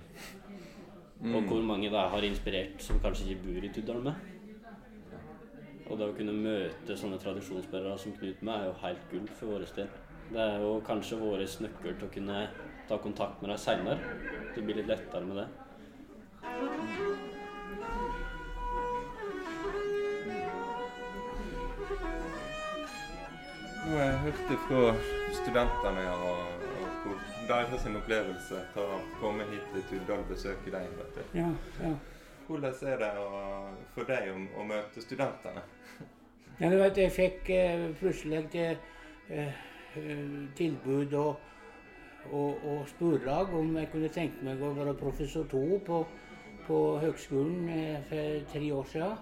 [1.34, 4.28] Og hvor mange det har inspirert som kanskje ikke bor i Tuddal med.
[5.90, 9.56] Og det å kunne møte sånne tradisjonsbærere som Knut med, er jo helt gull for
[9.56, 9.88] vår del.
[10.30, 12.44] Det er jo kanskje vår nøkkel til å kunne
[12.86, 13.98] ta kontakt med dem seinere.
[14.54, 15.48] Det blir litt lettere med det.
[23.80, 24.80] Nå har jeg hørt fra
[25.40, 30.70] studentene og, og hvor deres sin opplevelse til å komme hit til Tuddal og besøke
[30.70, 31.04] deg.
[31.34, 31.50] Ja,
[31.82, 31.94] ja.
[32.50, 33.08] Hvordan er det
[33.94, 35.60] for deg å, å møte studentene?
[36.58, 38.80] Ja, du vet, jeg fikk eh, plutselig eh,
[39.30, 41.44] eh, tilbud og,
[42.32, 46.00] og, og spurlag om jeg kunne tenke meg å være professor to på,
[46.66, 49.14] på høgskolen eh, for tre år siden.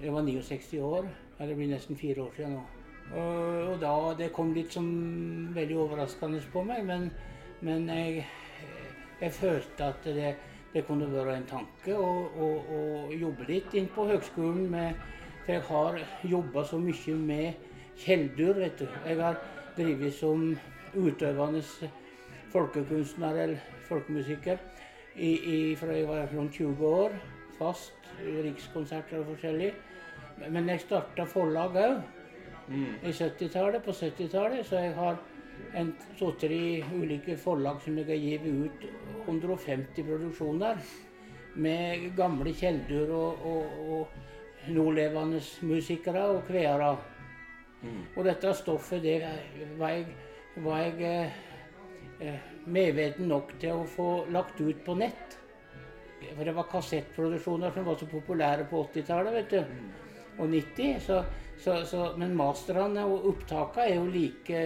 [0.00, 1.10] Jeg var 69 år.
[1.40, 2.62] Ja, det blir nesten fire år siden nå.
[3.10, 4.86] Og, og da, Det kom litt som
[5.58, 7.10] veldig overraskende på meg, men,
[7.66, 8.22] men jeg,
[9.24, 10.36] jeg følte at det,
[10.72, 12.80] det kunne være en tanke å, å, å
[13.14, 15.08] jobbe litt inn på høgskolen med
[15.44, 15.96] For jeg har
[16.30, 18.86] jobba så mye med kjeldur, vet du.
[19.06, 19.40] Jeg har
[19.76, 20.44] drevet som
[20.94, 21.62] utøvende
[22.52, 24.58] folkekunstner eller folkemusiker
[25.16, 27.16] i, i, fra jeg var rundt 20 år.
[27.58, 27.96] Fast.
[28.20, 29.70] Rikskonserter og forskjellig.
[30.50, 32.00] Men jeg starta forlag òg
[32.70, 34.66] i 70-tallet, på 70-tallet.
[34.66, 35.16] Så jeg har
[35.74, 38.88] en to-tre ulike forlag som jeg har gitt ut
[39.26, 40.82] 150 produksjoner.
[41.60, 46.92] Med gamle kjeldur og, og, og nålevende musikere og kveere.
[48.16, 49.16] Og dette stoffet det
[49.80, 50.06] var jeg,
[50.60, 51.38] var jeg eh,
[52.20, 55.38] eh, medveten nok til å få lagt ut på nett.
[56.20, 59.62] For det var kassettproduksjoner som var så populære på 80-tallet, vet du.
[60.40, 60.98] Og 90.
[61.06, 61.22] Så,
[61.60, 64.60] så, så, men masterne og opptakene er jo like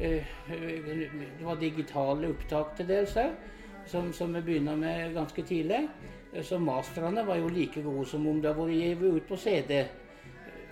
[0.00, 3.34] Det var digitale opptak til dels òg,
[3.90, 5.82] som, som vi begynner med ganske tidlig.
[6.46, 9.80] Så masterne var jo like gode som om det hadde vært gitt ut på CD.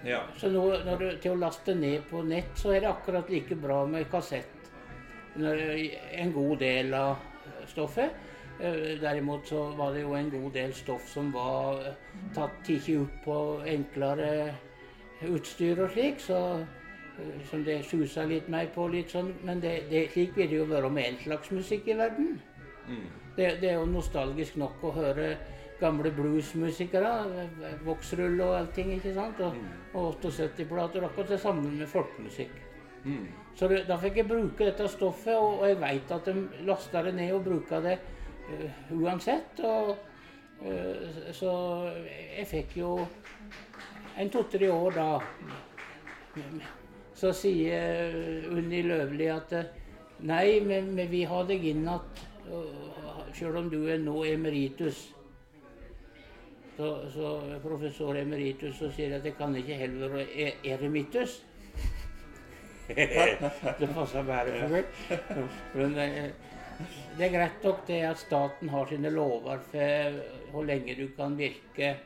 [0.06, 0.22] Ja.
[0.38, 3.58] Så nå, når du, til å laste ned på nett, så er det akkurat like
[3.58, 4.70] bra med kassett.
[5.36, 7.18] En god del av
[7.68, 8.14] stoffet.
[8.60, 11.98] Eh, Derimot så var det jo en god del stoff som var eh,
[12.34, 13.36] tatt tatt opp på
[13.70, 14.30] enklere
[15.28, 16.64] utstyr og slik, så eh,
[17.50, 19.33] som det susa litt mer på litt sånn.
[19.46, 22.37] Men det, det, slik vil det jo være med all slags musikk i verden.
[23.37, 25.33] Det, det er jo nostalgisk nok å høre
[25.81, 27.11] gamle bluesmusikere.
[27.87, 29.42] Voksrull og allting, ikke sant.
[29.44, 29.59] Og,
[29.94, 31.07] og 78-plater.
[31.07, 32.54] Akkurat det samme med folkemusikk.
[33.59, 37.02] Så det, da fikk jeg bruke dette stoffet, og, og jeg veit at de lasta
[37.07, 37.96] det ned og bruka det
[38.50, 39.62] uh, uansett.
[39.66, 39.94] Og,
[40.62, 41.52] uh, så
[42.37, 42.92] jeg fikk jo
[44.18, 45.09] en to-tre år da.
[47.18, 49.54] Så sier Unni Løvli at
[50.22, 52.26] nei, men, men vi har deg inn igjen
[53.37, 55.09] sjøl om du er nå emeritus.
[56.76, 57.31] Så, så
[57.62, 61.40] professor emeritus så sier at jeg kan ikke heller være e- eremitus.
[62.88, 64.92] det passer bedre for meg.
[65.74, 66.07] Men det,
[67.18, 71.37] det er greit nok det at staten har sine lover for hvor lenge du kan
[71.38, 71.96] virke.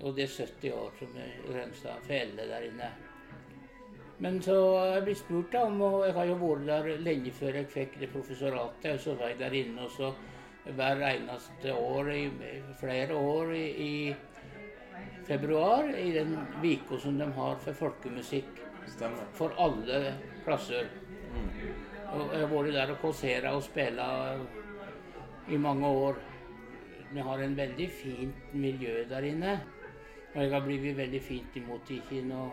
[0.00, 2.94] Og det er 70 år som er grensa for alle der inne.
[4.18, 7.60] Men så jeg blitt spurt da om, og jeg har jo vært der lenge før
[7.60, 8.94] jeg fikk det professoratet.
[8.96, 10.12] og Så var jeg der inne også
[10.74, 12.24] hver eneste år i
[12.80, 14.14] flere år i, i
[15.28, 18.64] februar i den uka som de har for folkemusikk.
[18.88, 19.28] Stemmer.
[19.36, 20.88] For alle klasser.
[22.08, 24.08] Og jeg har vært der og kåsera og spilla
[25.48, 26.18] i mange år.
[27.12, 29.60] Vi har en veldig fint miljø der inne.
[30.34, 32.48] Og jeg har blitt veldig fint imot i Kina.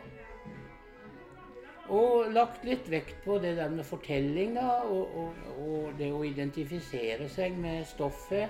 [1.93, 7.27] Og lagt litt vekt på det der med fortellinga og, og, og det å identifisere
[7.29, 8.49] seg med stoffet.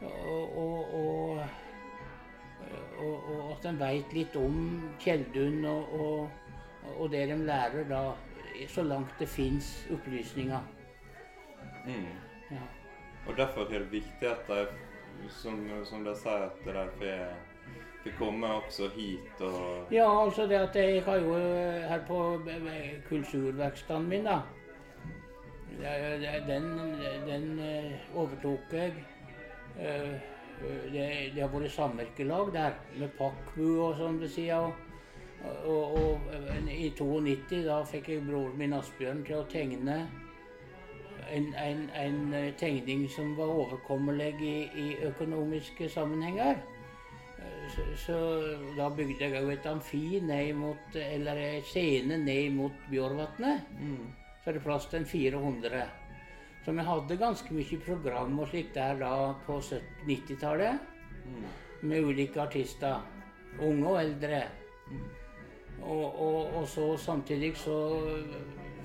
[0.00, 1.40] Og, og,
[3.50, 4.56] at en veit litt om
[5.02, 6.30] Kjeldun og,
[7.12, 8.00] det de lærer da,
[8.68, 10.60] så langt det fins opplysninger.
[11.86, 12.08] Mm.
[12.52, 12.64] Ja.
[13.26, 14.64] Og derfor er det viktig at de,
[15.42, 17.49] som, som de sier, at de får
[18.04, 22.40] får komme også hit og Ja, altså det at jeg har jo eh, her på
[22.48, 24.40] eh, kulturverkstedet min, da
[26.46, 26.78] Den,
[27.26, 28.92] den eh, overtok jeg.
[30.92, 34.58] Det, det har vært samvirkelag der, med pakkbu og sånn ved sida.
[34.60, 34.74] Og,
[35.64, 36.34] og, og,
[36.68, 40.02] i 92 da fikk jeg broren min Asbjørn til å tegne
[41.30, 46.60] en, en, en tegning som var overkommelig i, i økonomiske sammenhenger.
[47.70, 48.18] Så, så,
[48.76, 53.68] da bygde jeg òg et amfi ned mot, eller en scene ned mot Bjørvatnet.
[53.78, 54.06] mm.
[54.40, 55.82] Så er det plass til en 400.
[56.64, 59.58] Så vi hadde ganske mye program og slikt der da på
[60.08, 60.78] 90-tallet.
[61.26, 61.44] Mm.
[61.82, 63.00] Med ulike artister.
[63.60, 64.42] Unge og eldre.
[65.82, 67.76] Og, og, og, så samtidig så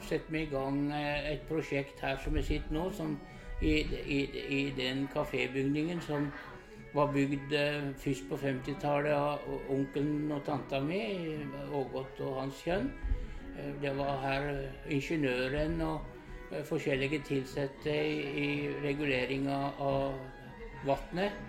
[0.02, 3.18] setter vi i gang eh, et prosjekt her som vi sitter nå, som
[3.62, 4.20] i, i,
[4.60, 6.32] i den kafébygningen som
[6.96, 11.02] var bygd eh, først på 50-tallet av onkelen og tanta mi,
[11.76, 12.88] Ågot og hans kjønn.
[13.58, 14.48] Eh, det var her
[14.88, 16.06] ingeniøren og
[16.52, 17.98] eh, forskjellige ansatte
[18.46, 18.48] i
[18.86, 20.16] reguleringa av
[20.86, 21.44] vannet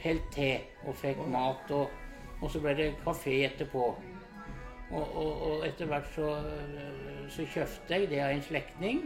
[0.00, 0.52] helt te
[0.88, 1.70] og fikk mat.
[1.74, 1.90] Og,
[2.40, 3.90] og, så ble det kafé etterpå.
[4.88, 6.30] Og, og, og etter hvert så,
[7.28, 9.02] så kjøpte jeg det av en slektning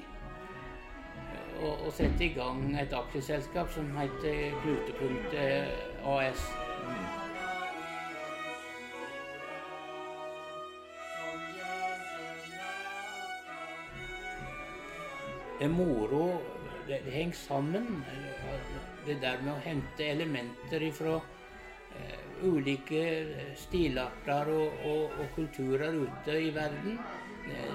[1.61, 5.37] og sette i gang et aksjeselskap som heter Knutepunkt
[6.15, 6.47] AS.
[15.59, 16.27] Det er moro
[16.89, 18.05] det, det henger sammen,
[19.07, 23.05] det der med å hente elementer fra uh, ulike
[23.61, 26.99] stilarter og, og, og, kulturer ute i verden.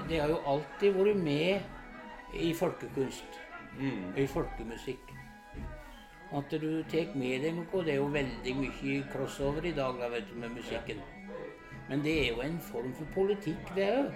[0.08, 3.47] Det har jo alltid vært med i folkekunst
[3.78, 4.16] Mm.
[4.16, 5.12] i folkemusikk.
[6.34, 7.84] At du tar med deg noe.
[7.84, 11.00] Det er jo veldig mye crossover i dag da, vet du, med musikken.
[11.88, 14.10] Men det er jo en form for politikk, det òg.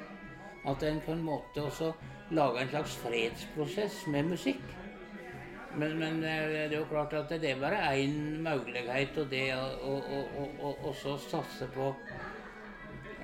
[0.69, 1.93] At en på en måte også
[2.31, 4.67] lager en slags fredsprosess med musikk.
[5.75, 11.17] Men, men det er jo klart at det er bare én mulighet, og det å
[11.23, 11.89] satse på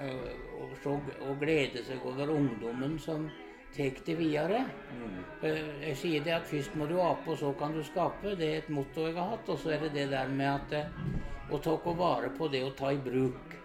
[0.01, 3.29] å glede seg over ungdommen som
[3.77, 4.65] tar det videre.
[4.93, 5.19] Mm.
[5.43, 8.37] Eh, Jeg sier det at først må du ape, og så kan du skape.
[8.37, 9.49] Det er et motto jeg har hatt.
[9.49, 10.87] Og så er det det der med at eh,
[11.51, 13.57] å ta vare på det å ta i bruk.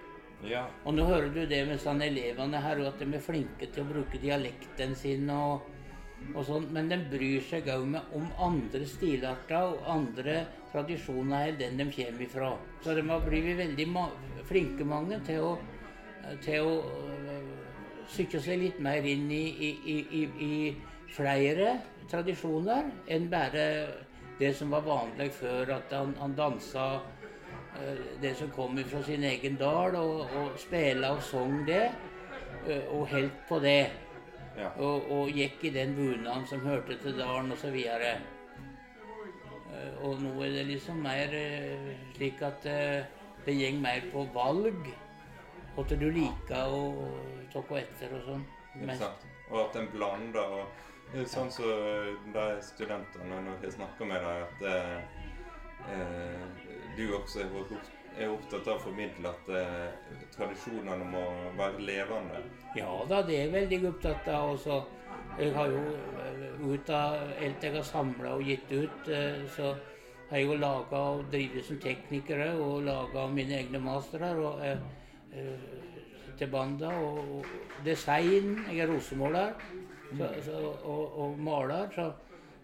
[0.43, 0.65] Ja.
[0.83, 3.83] Og nå hører du det med sånn elevene her, og at de er flinke til
[3.83, 5.63] å bruke dialekten sin og,
[6.33, 10.41] og sånn, men de bryr seg òg om andre stilarter og andre
[10.73, 12.51] tradisjoner enn den de kommer ifra.
[12.83, 14.09] Så de har blitt veldig ma
[14.49, 15.53] flinke, mange, til å,
[16.43, 16.73] til å
[18.03, 20.53] øh, seg litt mer inn i, i, i, i,
[21.13, 21.75] flere
[22.09, 23.65] tradisjoner enn bare
[24.39, 26.87] det som var vanlig før, at han, han dansa
[27.77, 31.83] eh, det som kom fra sin egen dal, og, og spela og sang det,
[32.67, 33.91] eh, og holdt på det.
[34.57, 34.69] Ja.
[34.77, 37.77] Og, og gikk i den bunaden som hørte til dalen, osv.
[40.03, 43.05] Og nå er det liksom mer eh, slik at eh,
[43.45, 44.89] det går mer på valg.
[45.73, 46.81] Hva du liker å
[47.53, 48.43] ta på etter og sånn.
[49.49, 50.83] Og at en blander og
[51.29, 51.67] Sånn som
[52.33, 55.19] de studentene, når jeg snakker med dem, at eh,
[55.93, 56.47] eh,
[56.97, 61.21] du også er opptatt av å formidle at eh, tradisjonene må
[61.59, 62.41] være levende.
[62.73, 64.55] Ja da, det er jeg veldig opptatt av.
[64.55, 64.79] Også.
[65.37, 65.83] Jeg har jo
[66.23, 69.75] eh, ut av alt jeg har samla og gitt ut, eh, så
[70.31, 74.65] har jeg jo laga og drevet som teknikere og laga mine egne mastere og,
[76.37, 76.87] til banda.
[76.87, 77.45] Og, og
[77.85, 78.57] design.
[78.71, 79.53] Jeg er rosemåler
[80.17, 80.51] så, så,
[80.83, 81.87] og, og maler.
[81.95, 82.11] Så,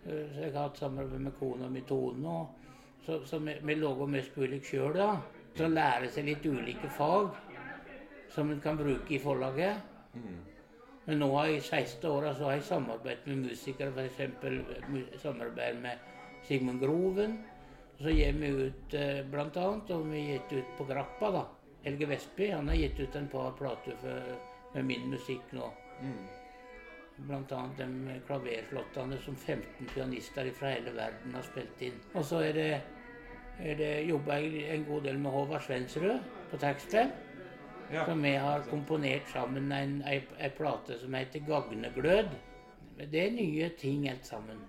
[0.05, 2.39] eh, så jeg har hatt samarbeid med kona mi Tone.
[3.05, 5.13] Så, så vi, vi lager mest mulig sjøl, da.
[5.57, 7.31] Så lære seg litt ulike fag
[8.29, 9.79] som en kan bruke i forlaget.
[11.05, 15.21] Men nå har jeg, de 16 åra så har jeg samarbeidet med musikere, f.eks.
[15.21, 16.03] samarbeid med
[16.45, 17.39] Sigmund Groven.
[17.99, 19.23] Så gir vi ut bl.a.
[19.31, 21.41] blant annet, og vi har gitt ut på Grappa, da.
[21.83, 23.95] Helge Vestby han har gitt ut en par plater
[24.73, 25.69] med min musikk nå.
[27.27, 31.97] Blant annet de klaverslottene som 15 pianister fra hele verden har spilt inn.
[32.13, 32.69] Og så er det,
[33.59, 36.19] er det jobba jeg en god del med Håvard Svensrud
[36.51, 37.15] på tekstet.
[37.89, 38.05] Ja.
[38.05, 42.35] Som vi har komponert sammen en, ei, ei plate som heter 'Gagneglød'.
[42.99, 44.59] Det er nye ting alt sammen.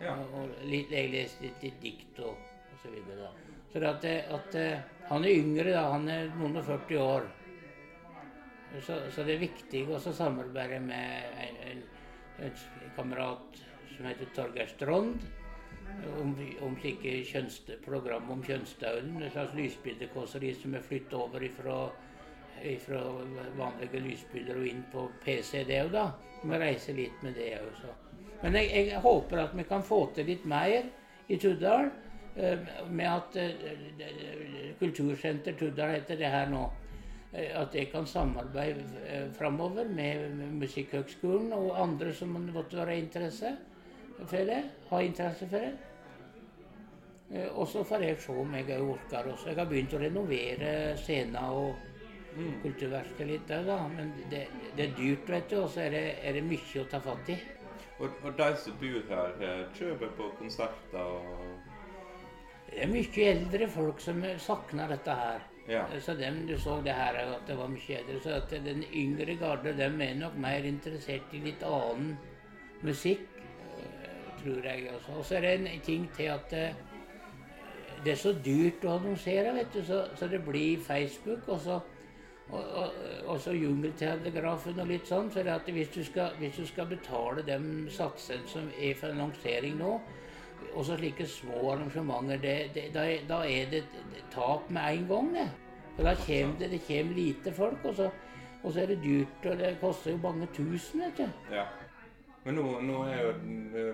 [0.00, 0.14] Ja.
[0.14, 2.36] Og, og litt, jeg leste litt, dikt og,
[2.72, 3.26] og så videre.
[3.26, 3.30] Da.
[3.72, 4.04] Så det at,
[4.54, 4.54] at
[5.10, 5.84] han er yngre, da.
[5.92, 7.28] Han er noen og 40 år.
[8.86, 11.80] Så, så det er viktig også å samarbeide med en, en,
[12.46, 13.58] en kamerat
[13.96, 15.26] som heter Torgeir Strond,
[16.20, 16.30] Om,
[16.62, 19.18] om slike kjønns- program om kjønnsdauden.
[19.26, 21.80] Et slags lysbildekåseri som er flyttet over ifra,
[22.62, 23.00] ifra
[23.58, 26.06] vanlige lysbilder og inn på PC, det òg, da.
[26.44, 27.96] Vi reiser litt med det òg, så.
[28.44, 30.86] Men jeg, jeg håper at vi kan få til litt mer
[31.28, 31.90] i Tuddal.
[32.36, 32.58] Eh,
[32.90, 36.64] Med at eh, Kultursenter Tuddal heter det her nå.
[37.32, 43.56] eh, At jeg kan samarbeide framover med Musikkhøgskolen og andre som måtte være interesse
[44.26, 44.62] for det.
[44.90, 45.72] Ha interesse for det.
[47.54, 49.48] Og så får jeg se om jeg orker også.
[49.48, 51.76] Jeg har begynt å renovere scenen og
[52.62, 53.76] kulturverket litt òg, da.
[53.94, 54.42] Men det,
[54.76, 55.60] det er dyrt, vet du.
[55.62, 57.38] Og så er det, er det mye å ta fatt i.
[58.00, 61.69] Og, og de som bor her, kjøper på konserter og
[62.70, 65.46] Det er mye eldre folk som savner dette her.
[65.70, 65.84] Ja.
[66.02, 68.20] Så dem, Du så det her at det var mye eldre.
[68.22, 72.16] Så at den yngre garde dem er nok mer interessert i litt annen
[72.82, 73.26] musikk,
[73.76, 74.90] øh, tror jeg.
[74.94, 75.18] også.
[75.18, 76.74] Og så er det en ting til at øh,
[78.04, 79.82] det er så dyrt å annonsere, vet du.
[79.84, 81.80] Så, så det blir Facebook, og så
[82.50, 82.92] og, og,
[83.26, 85.30] og så Jungeltelegrafen og litt sånn.
[85.30, 87.58] Så det at hvis du skal, hvis du skal betale de
[87.94, 89.92] satsene som er for annonsering nå,
[90.74, 93.84] og så slike små arrangementer, det, det, da, da er det
[94.32, 95.34] tap med en gang.
[95.34, 95.48] det.
[95.96, 98.10] For da kommer det, det kommer lite folk, og så,
[98.62, 101.00] og så er det dyrt, og det koster jo mange tusen.
[101.00, 101.54] vet du.
[101.54, 101.66] Ja.
[102.44, 103.32] Men nå, nå er jo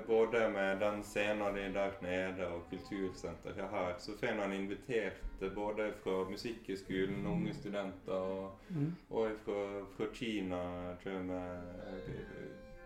[0.06, 5.50] både med den scenen din der nede og kultursenteret her, så får en invitert eh,
[5.54, 8.52] både fra Musikkhøgskolen, unge studenter, og,
[9.10, 9.64] og fra,
[9.96, 10.62] fra Kina
[11.02, 11.58] kommer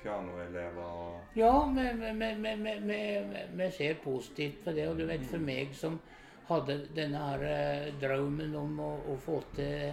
[0.03, 1.53] pianoelever og Ja,
[3.57, 4.89] vi, ser positivt på det.
[4.89, 6.01] Og du vet, for meg som
[6.49, 9.93] hadde denne her eh, drømmen om å, å få til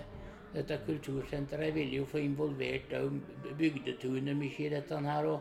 [0.53, 3.19] dette kultursenteret Jeg ville jo få involvert òg
[3.59, 5.27] bygdetunet mye i dette her.
[5.27, 5.39] Og,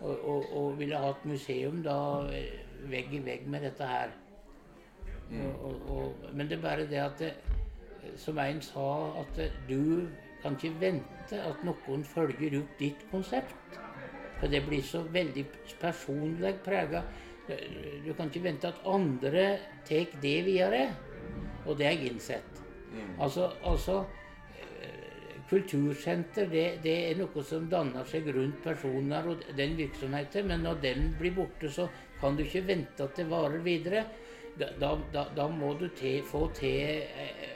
[0.00, 1.98] og, og, og ville ha et museum da
[2.32, 4.16] eh, vegg i vegg med dette her.
[5.28, 7.34] Og, men det er bare det at det,
[8.16, 10.08] Som en sa, at du
[10.48, 13.80] kan ikke vente at noen følger opp ditt konsept.
[14.38, 15.44] For det blir så veldig
[15.80, 17.02] personlig prega.
[17.48, 20.86] Du kan ikke vente at andre tar det videre.
[21.66, 22.62] Og det er jeg innsett.
[23.20, 23.98] Altså, altså
[24.56, 30.48] eh, kultursenter det, det, er noe som danner seg rundt personer og den virksomheten.
[30.48, 31.90] Men når den blir borte, så
[32.22, 34.06] kan du ikke vente at det varer videre.
[34.58, 37.48] Da, da, da må du te, få til eh,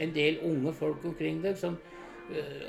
[0.00, 1.74] en del unge folk omkring deg som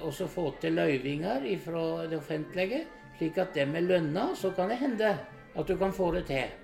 [0.01, 2.85] også få til løyvinger fra det offentlige,
[3.17, 5.11] slik at dem er lønna, så kan det hende
[5.55, 6.57] at du kan få det til.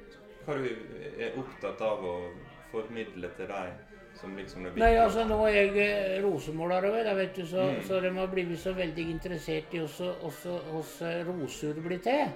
[0.45, 2.15] Hva er du opptatt av å
[2.71, 3.87] formidle til deg
[4.17, 4.77] som liksom er?
[4.79, 6.99] Nei, altså Nå er jeg eh, rosemåler òg,
[7.43, 7.81] så, mm.
[7.87, 12.31] så de har blitt så veldig interessert i også, også hos eh, blir til.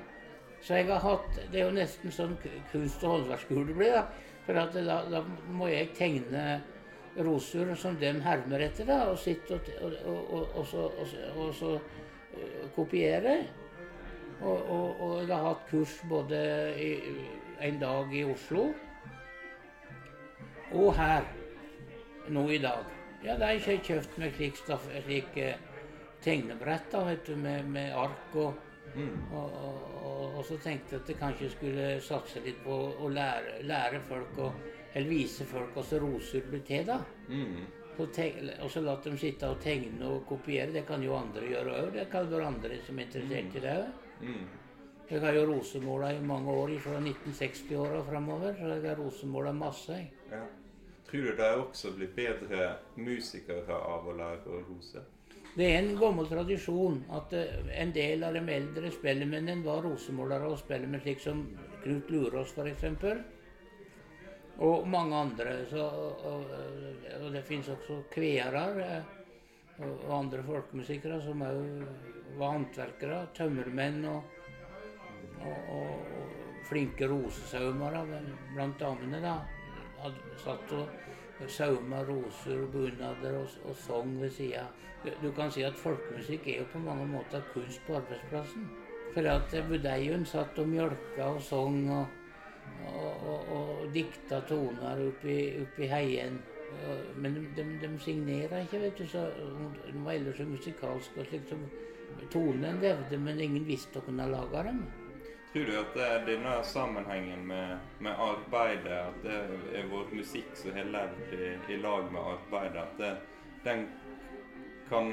[0.61, 2.35] Så jeg har hatt Det er jo nesten sånn
[2.71, 4.03] kunst- og håndverksskole blir, da.
[4.45, 6.61] For at da, da, må jeg tegne
[7.17, 10.87] rosur som de hermer etter, da, og sitte og, og, og, så,
[11.35, 13.41] og så uh, kopiere.
[14.41, 16.39] Og, jeg har hatt kurs både
[16.81, 16.93] i,
[17.61, 18.71] en dag i Oslo
[20.71, 21.27] og her
[22.31, 22.87] nå i dag.
[23.21, 24.57] Ja, da har kjøpt meg slik,
[25.05, 25.53] slik uh,
[26.25, 28.57] tegnebrett da, vet du, med, med ark og,
[28.95, 29.33] mm.
[29.37, 33.59] og, og, og, så tenkte jeg at jeg kanskje skulle satse litt på å lære,
[33.67, 34.51] lære folk å
[34.93, 36.85] eller vise folk også roser blir til.
[36.87, 36.99] da.
[37.29, 37.61] Mm.
[38.01, 40.71] Og så la dem sitte og tegne og kopiere.
[40.73, 41.93] Det kan jo andre gjøre òg.
[41.93, 44.09] Det kan være andre som er interessert i det òg.
[44.21, 44.47] Mm.
[45.11, 48.53] Jeg har jo rosemåla i mange år, fra 1960-åra framover.
[48.57, 49.97] Så jeg har rosemåla masse.
[50.31, 50.43] Ja.
[51.09, 55.03] Tror du de også blir bedre musikere av å lære å rose?
[55.51, 60.47] Det er en gammel tradisjon at eh, en del av de eldre spellemennene var rosemålere
[60.47, 61.41] og spellemenn, slik som
[61.83, 62.85] Knut Lurås f.eks.
[64.61, 65.55] Og mange andre.
[65.69, 66.25] Så, og,
[67.21, 69.09] og, det fins også kveere eh,
[69.81, 71.81] og andre folkemusikere som òg
[72.37, 73.23] var håndverkere.
[73.37, 74.37] Tømmermenn og,
[75.47, 76.19] og,
[76.69, 78.05] flinke rosesaumere
[78.53, 79.19] blant damene.
[79.23, 79.39] da,
[80.01, 84.67] Hadde satt og sauma roser og bunader og, og sang ved sida.
[85.03, 88.69] Du, du, kan si at folkemusikk er jo på mange måter kunst på arbeidsplassen.
[89.11, 92.20] For at budeien satt og mjølka og sang og,
[92.87, 96.41] og, og, og dikta toner oppi, oppi heien.
[97.19, 99.07] Men de, de, de signerer ikke, vet du.
[99.07, 99.27] Så
[99.85, 101.63] de var ellers så musikalske og slik som
[102.31, 104.83] tonen levde, men ingen visste å kunne lage dem.
[105.51, 109.39] Tror du at det er denne sammenhengen med, med, arbeidet, at det
[109.81, 113.09] er vår musikk som har levd i, i, lag med arbeidet, at det,
[113.65, 113.83] den
[114.87, 115.11] kan,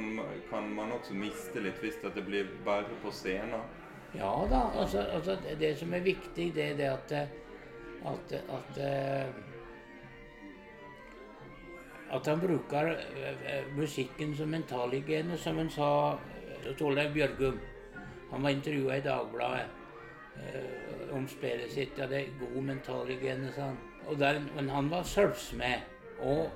[0.50, 3.66] kan, man også miste litt hvis det blir bare på scenen?
[4.14, 4.62] Ja da.
[4.78, 7.16] Altså, altså det som er viktig, det er det at,
[8.06, 8.78] at, at,
[12.10, 15.90] at han bruker eh, musikken som mentalhygiene, som han sa
[16.78, 17.58] Torleif Bjørgum.
[18.30, 19.66] Han var intervjua i Dagbladet
[20.36, 21.98] eh, om spillet sitt.
[21.98, 23.78] Ja, det er god mentalhygiene, sa han.
[24.18, 26.48] Der, men han var sølvsmed og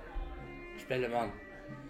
[0.81, 1.33] spellemann.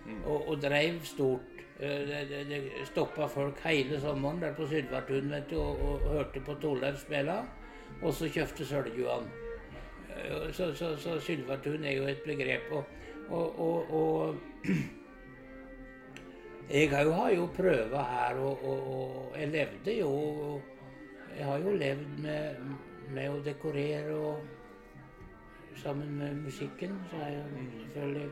[0.06, 0.24] Mm.
[0.24, 1.62] Og, og dreiv stort.
[1.78, 6.54] Eh, det, det, det stoppa folk hele sommeren der på Sydvartun og, og, hørte på
[6.54, 7.42] Torleif spille.
[8.02, 9.30] Og så kjøpte Sølvjuan.
[10.16, 12.72] Eh, så, så, så Sylvatun er jo et begrep.
[12.72, 12.84] Og,
[13.30, 14.36] og, og
[16.70, 20.60] jeg har jo prøva her, og, og, jeg levde jo
[21.36, 22.56] Jeg har jo levd med,
[23.12, 24.40] med å dekorere og
[25.76, 26.96] sammen med musikken.
[27.10, 27.44] Så er jeg
[27.82, 28.30] selvfølgelig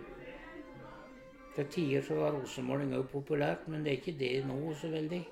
[1.57, 5.23] Til tider så var rosemåling òg populært, men det er ikke det nå så veldig.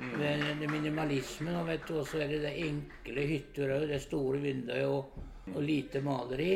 [0.00, 0.12] Mm.
[0.20, 3.88] Det minimalismen, og vet du, så er det det enkle hytter òg.
[3.90, 5.16] Det store vinduet og,
[5.54, 6.54] og lite maleri.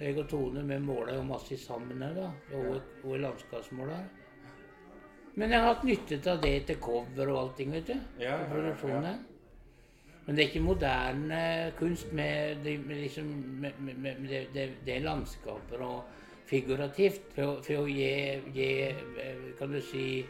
[0.00, 2.30] Jeg og Tone vi måler jo masse sammen her, da.
[2.58, 4.08] Og hun er landskapsmåler.
[5.34, 7.94] Men jeg har hatt nytte av det til cover og allting, vet du.
[8.22, 9.14] Ja, ja, ja.
[10.24, 11.40] Men det er ikke moderne
[11.78, 13.26] kunst med, med, liksom,
[13.60, 16.04] med, med det, det, det, landskaper og
[16.48, 17.26] figurativt.
[17.34, 18.14] For, for å gi,
[18.54, 18.70] gi,
[19.58, 20.22] kan du si,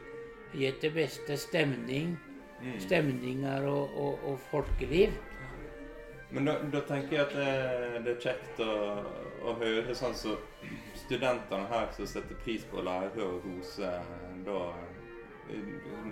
[0.56, 2.16] gi til beste stemning.
[2.64, 2.78] Mm.
[2.80, 5.12] Stemninger og, og, og, folkeliv.
[6.34, 7.50] Men da, da, tenker jeg at det,
[8.04, 8.74] det er kjekt å,
[9.46, 10.72] å høre sånn som så
[11.04, 13.90] studentene her som setter pris på å lære å rose
[14.46, 14.60] da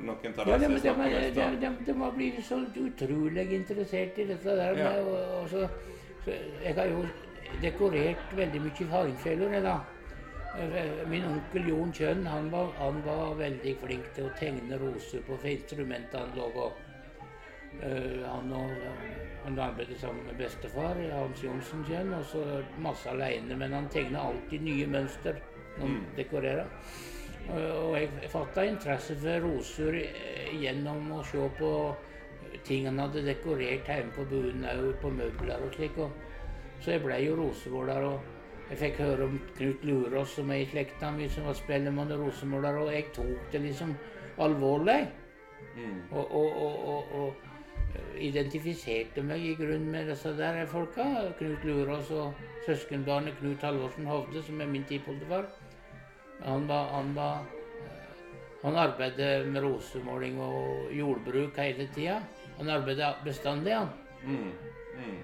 [0.02, 0.92] noen tar det ja, de, de,
[1.32, 4.76] de, de, de har blitt så utrolig interessert i dette der.
[4.76, 4.90] Ja.
[4.90, 5.68] Med, og, og så,
[6.24, 7.02] så, jeg har jo
[7.62, 9.58] dekorert veldig mye hardingfeller.
[9.64, 9.78] Da.
[11.08, 15.40] Min onkel Jon Kjønn han var, han var, veldig flink til å tegne roser på
[15.56, 16.81] instrumentet han lå Uh,
[17.80, 18.52] han,
[19.44, 22.44] han arbeidet sammen med bestefar, Hans Johnsen Kjønn, og så
[22.84, 23.56] masse aleine.
[23.58, 25.40] Men han tegna alltid nye mønster
[25.78, 26.06] når han mm.
[26.16, 26.70] dekorerer.
[27.50, 31.70] Og jeg fatta interesse for roser eh, gjennom å se på
[32.66, 34.66] ting han hadde dekorert hjemme på buen,
[35.02, 35.98] på møbler og slik.
[36.82, 38.06] Så jeg blei jo rosemåler.
[38.12, 38.30] Og,
[38.72, 42.22] Jeg fikk høre om Knut Lurås, som er i slekta mi, som var spellemann og
[42.22, 43.90] rosemåler, og jeg tok det liksom
[44.40, 45.10] alvorlig.
[45.76, 45.98] Mm.
[46.10, 47.51] Og, og, og, og
[48.22, 51.06] identifiserte meg i grunnen med disse der folka.
[51.38, 55.48] Knut Lurås og søskenbarnet Knut Halvorsen Hovde, som er min tippoldefar.
[56.42, 57.44] Han var, han var
[58.62, 62.20] han arbeidet med rosemåling og jordbruk hele tida.
[62.58, 63.88] Han arbeidet bestandig, han.
[64.22, 64.52] Mm.
[64.98, 65.16] Mm.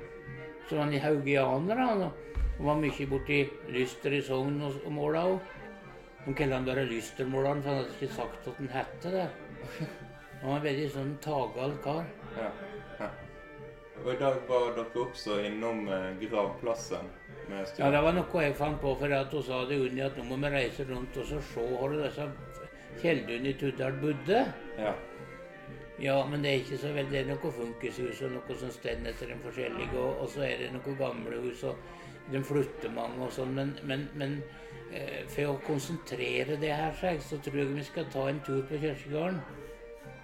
[0.69, 2.03] Så han er haugianer, han.
[2.59, 5.55] Og var mye borti Lyster i Sogn og, og måla òg.
[6.25, 9.29] De kalte han bare Lystermåleren, for han hadde ikke sagt at han het det.
[10.41, 12.11] Han var en veldig sånn tagal kar.
[12.39, 12.51] Ja.
[13.01, 13.09] ja.
[14.05, 17.11] Og i dag var dere også innom eh, gravplassen
[17.51, 20.27] Ja, det var noe jeg fant på, for at hun sa det Unni at nå
[20.29, 22.29] må vi reise rundt og så se hvor disse
[23.03, 24.43] kjeldene i Tuddal bodde.
[24.79, 24.93] Ja.
[25.99, 27.11] Ja, men det er ikke så veldig.
[27.11, 30.61] Det er noe funkishus og noe som står etter den forskjellige, og, og så er
[30.63, 33.55] det noen gamle hus, og de flytter mange og sånn.
[33.57, 34.37] Men, men, men
[34.93, 38.63] eh, for å konsentrere det her, seg, så tror jeg vi skal ta en tur
[38.69, 39.41] på kirkegården.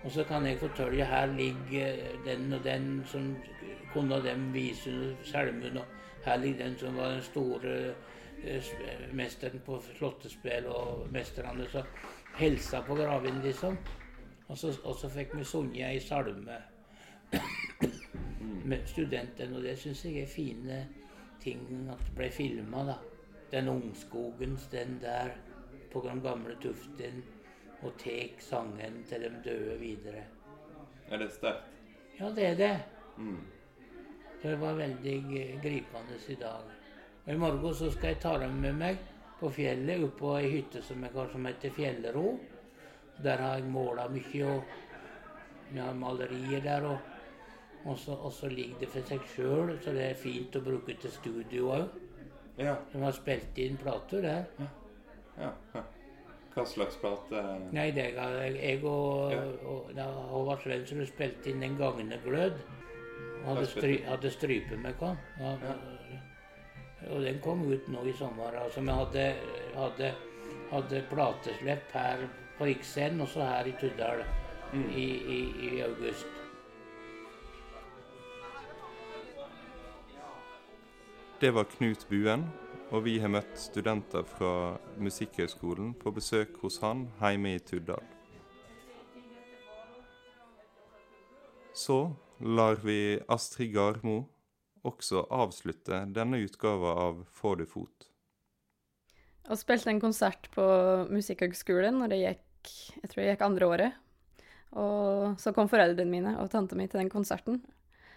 [0.05, 1.97] Og så kan jeg fortelle her ligger
[2.27, 3.37] den og den som
[3.93, 5.85] kunne dem vise salmen, og
[6.25, 7.95] her ligger den som var den store
[8.45, 8.63] eh,
[9.13, 11.69] mesteren på slåttespill og mesterne.
[11.73, 11.83] Så
[12.37, 13.79] helsa på graven, liksom.
[14.49, 16.59] Og så, og så fikk vi sunget ei salme
[18.65, 20.83] med studentene, og det syns jeg er fine
[21.41, 22.99] ting at det ble filma, da.
[23.53, 25.33] Den ungskogens, den der
[25.93, 27.23] på den gamle tuften,
[27.85, 30.25] og tek sangen til de døde videre.
[31.11, 31.71] Er det sterkt?
[32.19, 32.75] Ja, det er det.
[33.17, 33.43] Mm.
[34.43, 36.71] Det var veldig eh, gripende i dag.
[37.25, 38.99] Og I morgen så skal jeg ta dem med meg
[39.41, 42.39] på fjellet, opp på ei hytte som jeg har som heter Fjellro.
[43.25, 46.87] Der har jeg måla mye, og jeg har malerier der.
[46.89, 46.99] Og,
[47.85, 50.97] og, så, og så ligger det for seg sjøl, så det er fint å bruke
[51.01, 52.01] til studio òg.
[52.59, 52.77] Ja.
[52.93, 54.49] De har spilt inn plater der.
[55.41, 55.53] ja.
[55.75, 55.85] ja.
[56.55, 57.41] Hva slags plate?
[57.75, 59.41] Nei, det ga jeg, jeg og, Ja.
[59.67, 62.61] og da Håvard Svensrud spilte inn Den gangende glød.
[63.45, 65.17] Hadde, stry, hadde strype med hva.
[65.41, 65.57] Ja,
[67.11, 68.55] Og den kom ut nå i sommer.
[68.57, 69.25] Altså, vi hadde,
[69.75, 70.15] hadde,
[70.71, 72.23] hadde plateslipp her
[72.59, 74.23] på Riksscenen, og så her i Tuddal
[74.75, 76.27] i, i, i august.
[81.41, 82.47] Det var Knut Buen,
[82.95, 88.05] og vi har møtt studenter fra Musikkhøgskolen på besøk hos han hjemme i Tuddal.
[91.75, 94.21] Så lar vi Astrid Garmo
[94.87, 98.09] også avslutte denne utgava av Får du fot.
[99.51, 100.65] Og spilte en konsert på
[101.11, 102.43] Musikkhøgskolen når jeg gikk
[103.03, 103.97] jeg tror jeg gikk andre året.
[104.81, 107.59] Og så kom foreldrene mine og tanta mi til den konserten.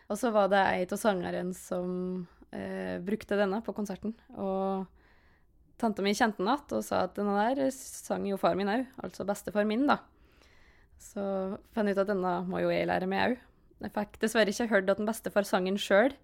[0.07, 4.14] Og så var det ei av sangeren som eh, brukte denne på konserten.
[4.36, 4.86] Og
[5.82, 8.86] tanta mi kjente den igjen og sa at denne der sang jo far min òg,
[9.04, 10.00] altså bestefar min, da.
[10.98, 11.22] Så
[11.76, 13.43] fant jeg ut at denne må jo jeg lære meg òg.
[13.86, 16.16] Jeg fikk dessverre ikke hørt at den bestefar sang den sjøl,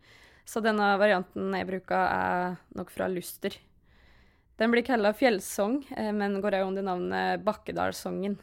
[0.50, 3.54] så denne varianten jeg bruker, er nok fra Luster.
[4.58, 8.40] Den blir kalla fjellsong, eh, men går òg under navnet Bakkedalssongen.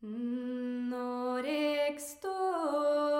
[0.00, 3.19] Når jeg står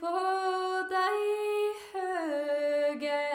[0.00, 3.29] uppå dei høgen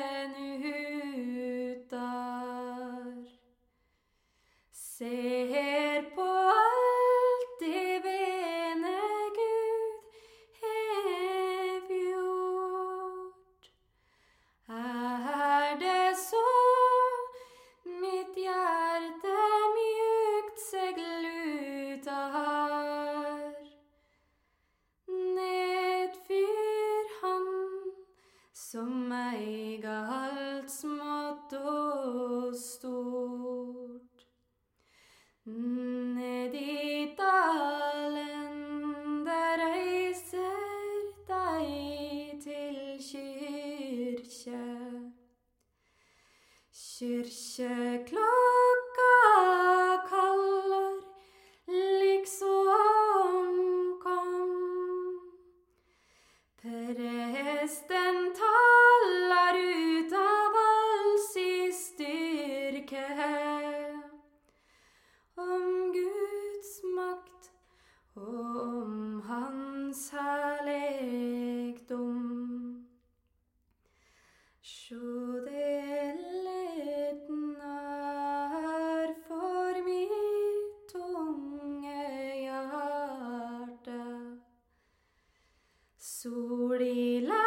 [86.26, 87.44] Suri la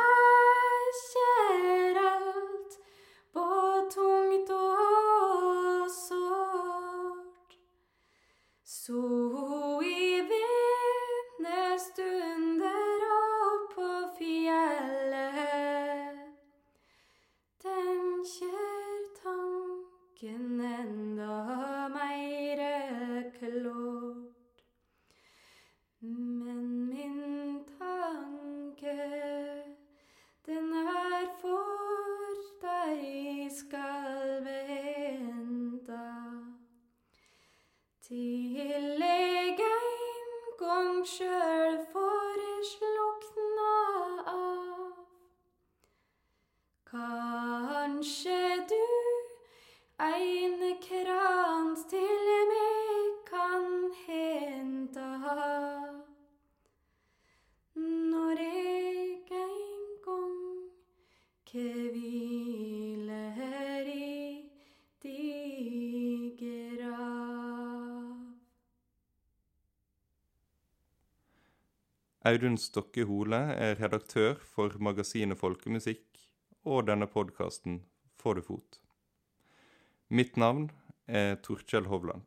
[72.28, 76.18] Audun Stokke Hole er redaktør for magasinet Folkemusikk
[76.68, 77.78] og denne podkasten
[78.20, 78.80] Får du fot.
[80.12, 80.66] Mitt navn
[81.06, 82.26] er Torkjell Hovland.